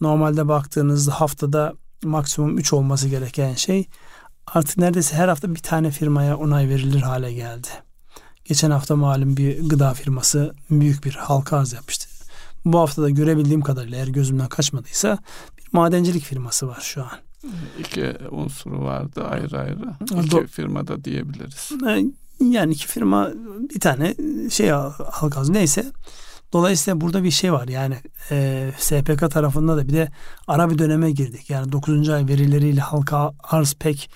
[0.00, 1.72] Normalde baktığınızda haftada
[2.04, 3.88] maksimum 3 olması gereken şey
[4.46, 7.68] artık neredeyse her hafta bir tane firmaya onay verilir hale geldi.
[8.44, 12.08] Geçen hafta malum bir gıda firması büyük bir halka arz yapmıştı.
[12.64, 15.18] Bu hafta da görebildiğim kadarıyla eğer gözümden kaçmadıysa
[15.58, 17.27] bir madencilik firması var şu an.
[17.78, 19.94] İki unsuru vardı ayrı ayrı.
[20.04, 21.72] İki Do- firmada diyebiliriz.
[22.40, 23.30] Yani iki firma
[23.74, 24.14] bir tane
[24.50, 24.68] şey
[25.10, 25.92] halka arz neyse.
[26.52, 27.96] Dolayısıyla burada bir şey var yani
[28.30, 30.08] e, SPK tarafında da bir de
[30.46, 31.50] ara bir döneme girdik.
[31.50, 32.08] Yani 9.
[32.08, 34.10] ay verileriyle halka arz pek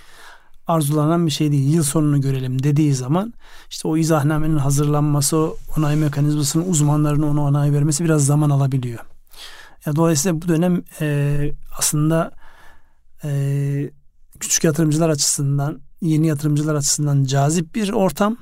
[0.66, 1.74] arzulanan bir şey değil.
[1.74, 3.34] Yıl sonunu görelim dediği zaman
[3.70, 9.00] işte o izahnamenin hazırlanması, onay mekanizmasının uzmanlarının ona onay vermesi biraz zaman alabiliyor.
[9.86, 11.38] Ya dolayısıyla bu dönem e,
[11.78, 12.30] aslında
[13.24, 13.90] e,
[14.40, 18.36] küçük yatırımcılar açısından, yeni yatırımcılar açısından cazip bir ortam.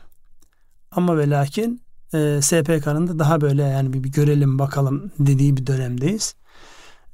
[0.91, 1.83] Ama ve lakin
[2.15, 6.35] e, SPK'nın da daha böyle yani bir, bir görelim bakalım dediği bir dönemdeyiz.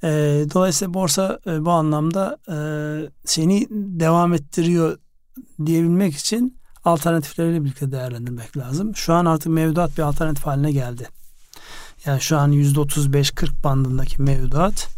[0.02, 0.08] E,
[0.54, 2.56] dolayısıyla borsa e, bu anlamda e,
[3.24, 4.98] seni devam ettiriyor
[5.66, 8.96] diyebilmek için alternatifleriyle birlikte değerlendirmek lazım.
[8.96, 11.08] Şu an artık mevduat bir alternatif haline geldi.
[12.04, 14.88] Yani şu an %35-40 bandındaki mevduat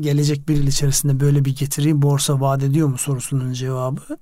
[0.00, 4.18] gelecek bir yıl içerisinde böyle bir getiriyi borsa vaat ediyor mu sorusunun cevabı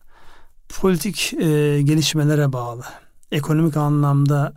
[0.68, 2.84] politik e, gelişmelere bağlı.
[3.32, 4.52] Ekonomik anlamda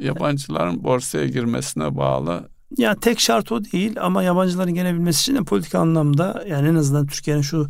[0.00, 2.48] yabancıların borsaya girmesine bağlı.
[2.76, 7.06] Ya tek şart o değil ama yabancıların gelebilmesi için de politik anlamda yani en azından
[7.06, 7.68] Türkiye'nin şu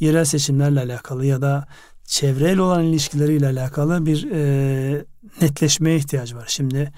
[0.00, 1.66] yerel seçimlerle alakalı ya da
[2.04, 5.04] çevreyle olan ilişkileriyle alakalı bir e,
[5.40, 6.44] netleşmeye ihtiyacı var.
[6.48, 6.92] Şimdi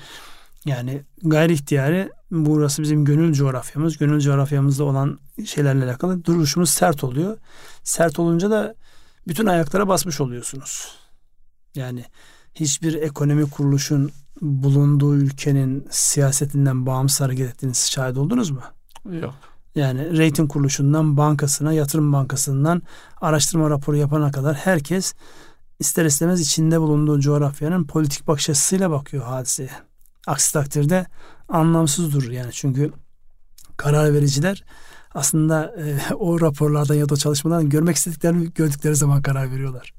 [0.68, 3.98] yani gayri ihtiyari burası bizim gönül coğrafyamız.
[3.98, 7.38] Gönül coğrafyamızda olan şeylerle alakalı duruşumuz sert oluyor.
[7.82, 8.74] Sert olunca da
[9.28, 10.94] bütün ayaklara basmış oluyorsunuz.
[11.74, 12.04] Yani
[12.54, 14.10] hiçbir ekonomi kuruluşun
[14.40, 18.60] bulunduğu ülkenin siyasetinden bağımsız hareket ettiğiniz şahit oldunuz mu?
[19.10, 19.34] Yok.
[19.74, 22.82] Yani reyting kuruluşundan bankasına, yatırım bankasından
[23.20, 25.14] araştırma raporu yapana kadar herkes
[25.78, 29.87] ister istemez içinde bulunduğu coğrafyanın politik bakış açısıyla bakıyor hadiseye.
[30.28, 31.06] Aksi takdirde
[31.48, 32.92] anlamsız durur yani çünkü
[33.76, 34.64] karar vericiler
[35.14, 39.92] aslında e, o raporlardan ya da çalışmalardan görmek istediklerini gördükleri zaman karar veriyorlar.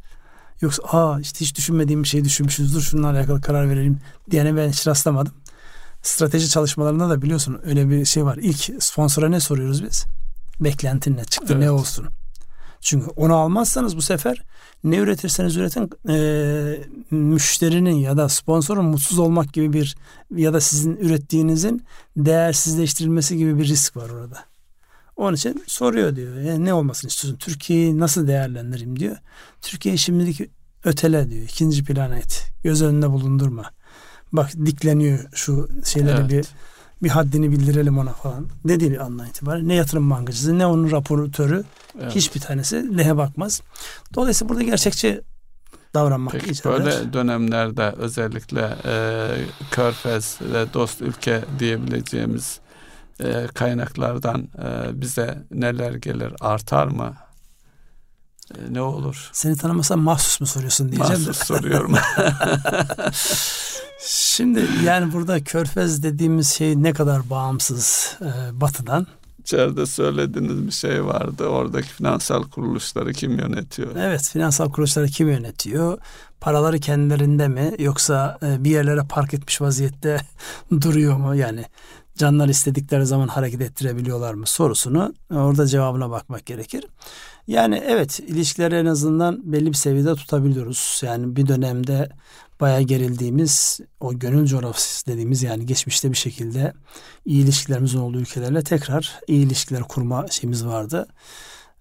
[0.61, 3.99] Yoksa aa işte hiç düşünmediğim bir şey düşünmüşüz dur şununla alakalı karar verelim
[4.31, 5.33] diyene ben hiç rastlamadım.
[6.01, 8.37] Strateji çalışmalarında da biliyorsun öyle bir şey var.
[8.41, 10.05] İlk sponsora ne soruyoruz biz?
[10.59, 11.63] Beklentin ne çıktı evet.
[11.63, 12.09] ne olsun?
[12.81, 14.43] Çünkü onu almazsanız bu sefer
[14.83, 16.15] ne üretirseniz üretin e,
[17.11, 19.97] müşterinin ya da sponsorun mutsuz olmak gibi bir
[20.35, 21.83] ya da sizin ürettiğinizin
[22.17, 24.49] değersizleştirilmesi gibi bir risk var orada.
[25.15, 26.35] Onun için soruyor diyor.
[26.35, 27.39] Yani ne olmasını istiyorsun?
[27.39, 29.17] Türkiye'yi nasıl değerlendireyim diyor.
[29.61, 30.41] Türkiye şimdilik
[30.83, 31.43] ötele diyor.
[31.43, 32.51] İkinci plana et.
[32.63, 33.71] Göz önünde bulundurma.
[34.31, 36.29] Bak dikleniyor şu şeyleri evet.
[36.29, 36.45] bir
[37.03, 41.63] bir haddini bildirelim ona falan dediği andan itibaren ne yatırım bankacısı ne onun raportörü
[42.01, 42.15] evet.
[42.15, 43.61] hiçbir tanesi lehe bakmaz.
[44.15, 45.21] Dolayısıyla burada gerçekçi
[45.93, 49.27] davranmak Peki, icap Böyle dönemlerde özellikle e,
[49.71, 52.59] Körfez ve dost ülke diyebileceğimiz
[53.23, 57.13] e, kaynaklardan e, bize neler gelir artar mı?
[58.55, 59.29] E, ne olur?
[59.33, 61.21] Seni tanımasam mahsus mu soruyorsun diyeceğim.
[61.27, 61.95] Mahsus soruyorum.
[64.01, 69.07] Şimdi yani burada körfez dediğimiz şey ne kadar bağımsız e, batıdan.
[69.39, 71.45] İçeride söylediğiniz bir şey vardı.
[71.45, 73.95] Oradaki finansal kuruluşları kim yönetiyor?
[73.95, 75.97] Evet finansal kuruluşları kim yönetiyor?
[76.41, 80.17] Paraları kendilerinde mi yoksa e, bir yerlere park etmiş vaziyette
[80.81, 81.35] duruyor mu?
[81.35, 81.65] Yani
[82.17, 86.85] canlar istedikleri zaman hareket ettirebiliyorlar mı sorusunu orada cevabına bakmak gerekir.
[87.47, 91.01] Yani evet ilişkileri en azından belli bir seviyede tutabiliyoruz.
[91.03, 92.09] Yani bir dönemde
[92.59, 96.73] bayağı gerildiğimiz o gönül coğrafyası dediğimiz yani geçmişte bir şekilde
[97.25, 101.07] iyi ilişkilerimizin olduğu ülkelerle tekrar iyi ilişkiler kurma şeyimiz vardı.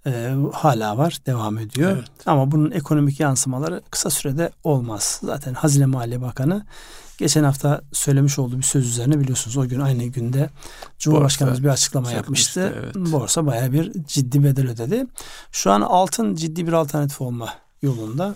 [0.06, 1.92] Ee, hala var, devam ediyor.
[1.92, 2.08] Evet.
[2.26, 5.20] Ama bunun ekonomik yansımaları kısa sürede olmaz.
[5.22, 6.64] Zaten Hazine Maliye Bakanı
[7.18, 10.50] geçen hafta söylemiş olduğu bir söz üzerine biliyorsunuz o gün aynı günde
[10.98, 12.74] Cumhurbaşkanımız bir açıklama yapmıştı.
[12.78, 12.94] Evet.
[12.94, 15.06] Borsa bayağı bir ciddi bedel ödedi.
[15.52, 18.34] Şu an altın ciddi bir alternatif olma yolunda.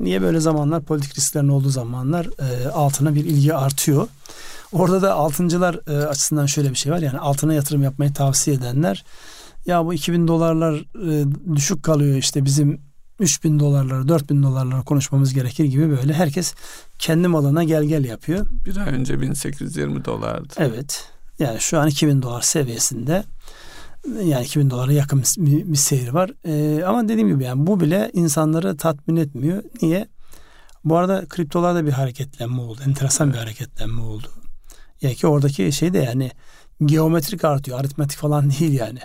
[0.00, 4.08] Niye böyle zamanlar politik risklerin olduğu zamanlar e, altına bir ilgi artıyor.
[4.72, 6.98] Orada da altıncılar e, açısından şöyle bir şey var.
[6.98, 9.04] Yani altına yatırım yapmayı tavsiye edenler
[9.66, 10.74] ya bu 2000 dolarlar
[11.10, 11.26] e,
[11.56, 12.80] düşük kalıyor işte bizim
[13.20, 16.54] 3000 dolarlara 4000 dolarlara konuşmamız gerekir gibi böyle herkes
[16.98, 18.46] kendi malına gel gel yapıyor.
[18.66, 20.54] Bir ay önce 1820 dolardı.
[20.56, 21.10] Evet.
[21.38, 23.24] Yani şu an 2000 dolar seviyesinde
[24.24, 26.30] yani 2000 dolara yakın bir, bir seyir var.
[26.44, 29.62] Ee, ama dediğim gibi yani bu bile insanları tatmin etmiyor.
[29.82, 30.08] Niye?
[30.84, 32.80] Bu arada kriptolarda bir hareketlenme oldu.
[32.86, 33.34] Enteresan evet.
[33.34, 34.28] bir hareketlenme oldu.
[35.02, 36.30] Yani ki oradaki şey de yani
[36.84, 37.80] geometrik artıyor.
[37.80, 39.00] Aritmetik falan değil yani.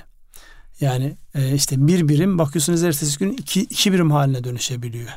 [0.80, 5.10] Yani e, işte bir birim bakıyorsunuz ertesi gün iki, iki birim haline dönüşebiliyor.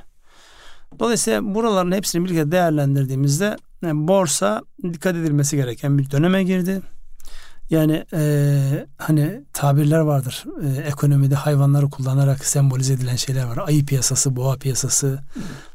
[0.98, 6.82] Dolayısıyla buraların hepsini birlikte değerlendirdiğimizde yani borsa dikkat edilmesi gereken bir döneme girdi.
[7.70, 10.44] Yani e, hani tabirler vardır.
[10.62, 13.58] E, ekonomide hayvanları kullanarak sembolize edilen şeyler var.
[13.66, 15.18] Ayı piyasası, boğa piyasası,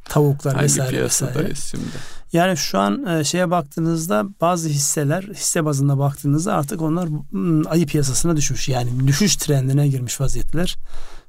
[0.05, 1.55] tavuklar Hangi vesaire piyasadayız vesaire.
[1.55, 1.85] şimdi?
[2.33, 7.85] Yani şu an e, şeye baktığınızda bazı hisseler hisse bazında baktığınızda artık onlar m, ayı
[7.85, 8.69] piyasasına düşmüş.
[8.69, 10.77] Yani düşüş trendine girmiş vaziyetler.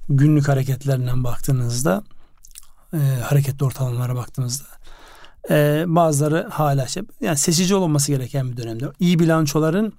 [0.08, 2.02] Günlük hareketlerinden baktığınızda
[2.92, 4.64] e, hareketli ortalamalara baktığınızda
[5.50, 8.84] e, bazıları hala şey, yani seçici olması gereken bir dönemde.
[9.00, 9.92] İyi bilançoların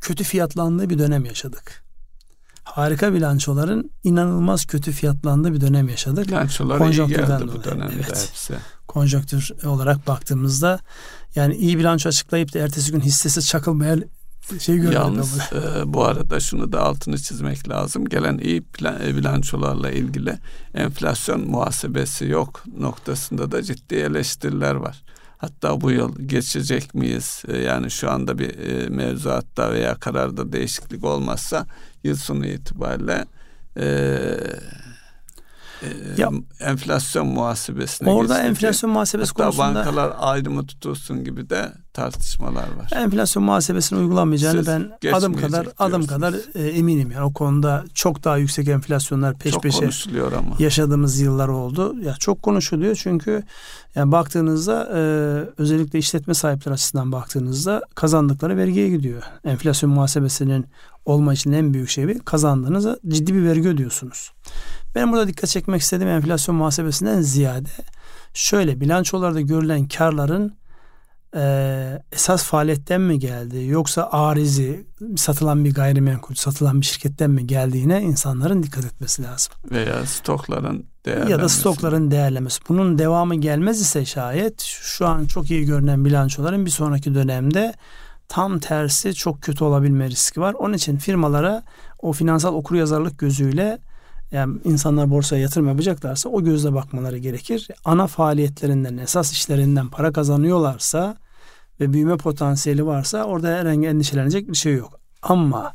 [0.00, 1.84] kötü fiyatlandığı bir dönem yaşadık.
[2.64, 6.28] Harika bilançoların inanılmaz kötü fiyatlandığı bir dönem yaşadık.
[6.28, 8.28] Bilançolar iyi geldi bu dönemde evet.
[8.28, 8.54] hepsi.
[8.88, 10.80] Konjonktür olarak baktığımızda
[11.34, 14.04] yani iyi bilanço açıklayıp da ertesi gün hissesi çakılmayan
[14.60, 15.00] şey görmedim.
[15.00, 18.04] Yalnız e, bu arada şunu da altını çizmek lazım.
[18.04, 20.38] Gelen iyi plan, e, bilançolarla ilgili
[20.74, 25.02] enflasyon muhasebesi yok noktasında da ciddi eleştiriler var.
[25.38, 27.42] Hatta bu yıl geçecek miyiz?
[27.48, 31.66] E, yani şu anda bir e, mevzuatta veya kararda değişiklik olmazsa
[32.04, 33.24] yıl sonu itibariyle
[33.76, 34.38] eee
[36.16, 38.48] ya, enflasyon muhasebesine Orada geçti.
[38.48, 42.90] enflasyon muhasebesi Hatta konusunda bankalar ayrımı tutulsun gibi de tartışmalar var.
[42.96, 48.24] Enflasyon muhasebesini uygulanmayacağını Siz ben adım kadar adım kadar e, eminim yani o konuda çok
[48.24, 50.56] daha yüksek enflasyonlar peş çok peşe konuşuluyor ama.
[50.58, 51.94] yaşadığımız yıllar oldu.
[52.02, 53.42] Ya çok konuşuluyor çünkü
[53.94, 54.98] yani baktığınızda e,
[55.62, 59.22] özellikle işletme sahipleri açısından baktığınızda kazandıkları vergiye gidiyor.
[59.44, 60.66] Enflasyon muhasebesinin
[61.08, 64.32] olma için en büyük şey kazandığınızda ciddi bir vergi ödüyorsunuz.
[64.94, 67.68] Benim burada dikkat çekmek istediğim enflasyon muhasebesinden ziyade
[68.34, 70.58] şöyle bilançolarda görülen karların
[71.36, 74.86] e, esas faaliyetten mi geldi yoksa arizi
[75.16, 79.52] satılan bir gayrimenkul satılan bir şirketten mi geldiğine insanların dikkat etmesi lazım.
[79.70, 82.60] Veya stokların ya da stokların değerlemesi.
[82.68, 87.74] Bunun devamı gelmez ise şayet şu an çok iyi görünen bilançoların bir sonraki dönemde
[88.28, 90.54] tam tersi çok kötü olabilme riski var.
[90.54, 91.62] Onun için firmalara
[91.98, 93.78] o finansal okuryazarlık gözüyle
[94.32, 97.68] yani insanlar borsaya yatırım yapacaklarsa o gözle bakmaları gerekir.
[97.84, 101.16] Ana faaliyetlerinden, esas işlerinden para kazanıyorlarsa
[101.80, 105.00] ve büyüme potansiyeli varsa orada herhangi endişelenecek bir şey yok.
[105.22, 105.74] Ama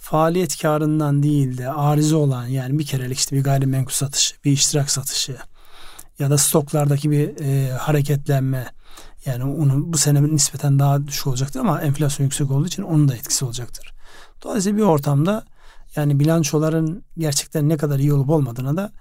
[0.00, 4.90] faaliyet karından değil de arizi olan yani bir kerelik işte bir gayrimenkul satışı, bir iştirak
[4.90, 5.36] satışı
[6.18, 8.66] ya da stoklardaki bir e, hareketlenme
[9.26, 13.14] yani onun bu sene nispeten daha düşük olacaktır ama enflasyon yüksek olduğu için onun da
[13.14, 13.92] etkisi olacaktır.
[14.42, 15.44] Dolayısıyla bir ortamda
[15.96, 18.92] yani bilançoların gerçekten ne kadar iyi olup olmadığına da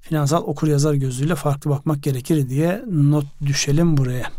[0.00, 4.30] finansal okur yazar gözüyle farklı bakmak gerekir diye not düşelim buraya.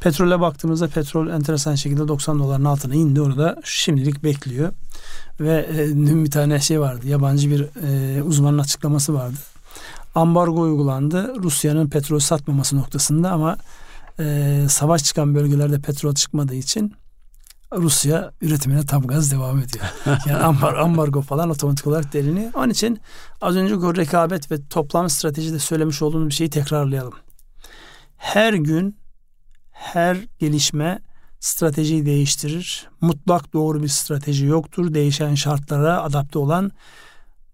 [0.00, 3.20] Petrole baktığımızda petrol enteresan şekilde 90 doların altına indi.
[3.20, 4.72] Orada şimdilik bekliyor.
[5.40, 7.08] Ve e, dün bir tane şey vardı.
[7.08, 9.36] Yabancı bir e, uzmanın açıklaması vardı.
[10.14, 11.34] Ambargo uygulandı.
[11.42, 13.56] Rusya'nın petrol satmaması noktasında ama
[14.20, 16.94] e, savaş çıkan bölgelerde petrol çıkmadığı için
[17.72, 19.84] Rusya üretimine tam gaz devam ediyor.
[20.26, 22.50] Yani ambar, ambargo falan otomatik olarak deliniyor.
[22.54, 23.00] Onun için
[23.40, 27.14] az önce o rekabet ve toplam stratejide söylemiş olduğumuz bir şeyi tekrarlayalım.
[28.16, 28.96] Her gün
[29.70, 30.98] her gelişme
[31.40, 32.88] stratejiyi değiştirir.
[33.00, 34.94] Mutlak doğru bir strateji yoktur.
[34.94, 36.72] Değişen şartlara adapte olan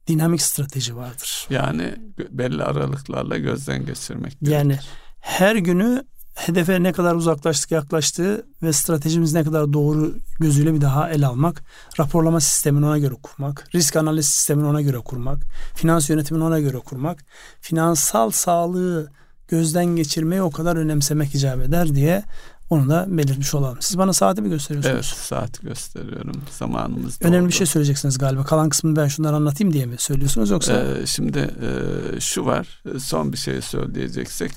[0.06, 1.46] dinamik strateji vardır.
[1.50, 1.94] Yani
[2.30, 4.52] belli aralıklarla gözden geçirmek gerekir.
[4.52, 4.78] Yani
[5.20, 6.04] her günü
[6.36, 11.62] hedefe ne kadar uzaklaştık yaklaştığı ve stratejimiz ne kadar doğru gözüyle bir daha el almak,
[12.00, 15.38] raporlama sistemini ona göre kurmak, risk analiz sistemini ona göre kurmak,
[15.74, 17.24] finans yönetimini ona göre kurmak,
[17.60, 19.10] finansal sağlığı
[19.48, 22.22] gözden geçirmeyi o kadar önemsemek icap eder diye
[22.70, 23.78] onu da belirtmiş olalım.
[23.80, 24.94] Siz bana saati mi gösteriyorsunuz?
[24.94, 26.42] Evet saati gösteriyorum.
[26.58, 28.44] Zamanımız Önemli bir şey söyleyeceksiniz galiba.
[28.44, 30.72] Kalan kısmını ben şunları anlatayım diye mi söylüyorsunuz yoksa?
[30.72, 32.82] Ee, şimdi e, şu var.
[32.98, 34.52] Son bir şey söyleyeceksek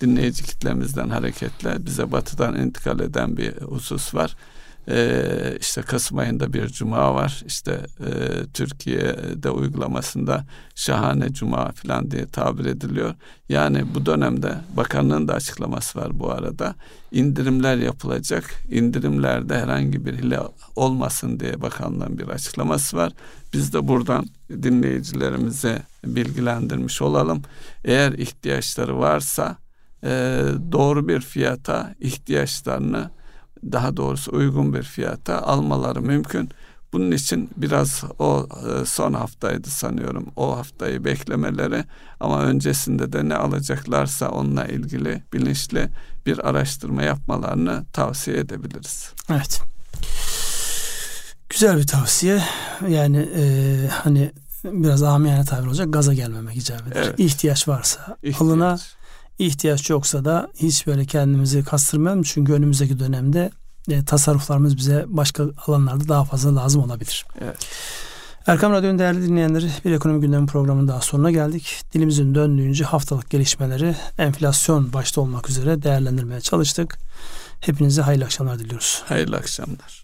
[0.00, 4.36] dinleyici kitlemizden hareketle bize batıdan intikal eden bir husus var.
[4.88, 7.42] Ee, işte Kasım ayında bir cuma var.
[7.46, 8.10] İşte e,
[8.54, 13.14] Türkiye'de uygulamasında şahane cuma falan diye tabir ediliyor.
[13.48, 16.74] Yani bu dönemde bakanlığın da açıklaması var bu arada.
[17.12, 18.54] İndirimler yapılacak.
[18.70, 20.40] İndirimlerde herhangi bir hile
[20.76, 23.12] olmasın diye bakanlığın bir açıklaması var.
[23.52, 27.42] Biz de buradan dinleyicilerimize bilgilendirmiş olalım.
[27.84, 29.56] Eğer ihtiyaçları varsa
[30.04, 30.42] e,
[30.72, 33.10] doğru bir fiyata ihtiyaçlarını
[33.72, 36.50] daha doğrusu uygun bir fiyata almaları mümkün.
[36.92, 40.26] Bunun için biraz o e, son haftaydı sanıyorum.
[40.36, 41.84] O haftayı beklemeleri
[42.20, 45.88] ama öncesinde de ne alacaklarsa onunla ilgili bilinçli
[46.26, 49.12] bir araştırma yapmalarını tavsiye edebiliriz.
[49.30, 49.60] Evet.
[51.50, 52.42] Güzel bir tavsiye.
[52.88, 53.42] Yani e,
[53.88, 54.32] hani
[54.64, 57.02] biraz amiyane tabir olacak gaza gelmemek icap eder.
[57.06, 57.20] Evet.
[57.20, 58.40] İhtiyaç varsa İhtiyaç.
[58.40, 58.78] alına
[59.38, 62.22] ihtiyaç yoksa da hiç böyle kendimizi kastırmayalım.
[62.22, 63.50] Çünkü önümüzdeki dönemde
[63.90, 67.26] e, tasarruflarımız bize başka alanlarda daha fazla lazım olabilir.
[67.40, 67.56] Evet.
[68.46, 71.82] Erkam Radyo'nun değerli dinleyenleri bir ekonomi gündemi programının daha sonuna geldik.
[71.94, 76.98] Dilimizin döndüğünce haftalık gelişmeleri enflasyon başta olmak üzere değerlendirmeye çalıştık.
[77.60, 79.02] Hepinize hayırlı akşamlar diliyoruz.
[79.06, 80.03] Hayırlı akşamlar.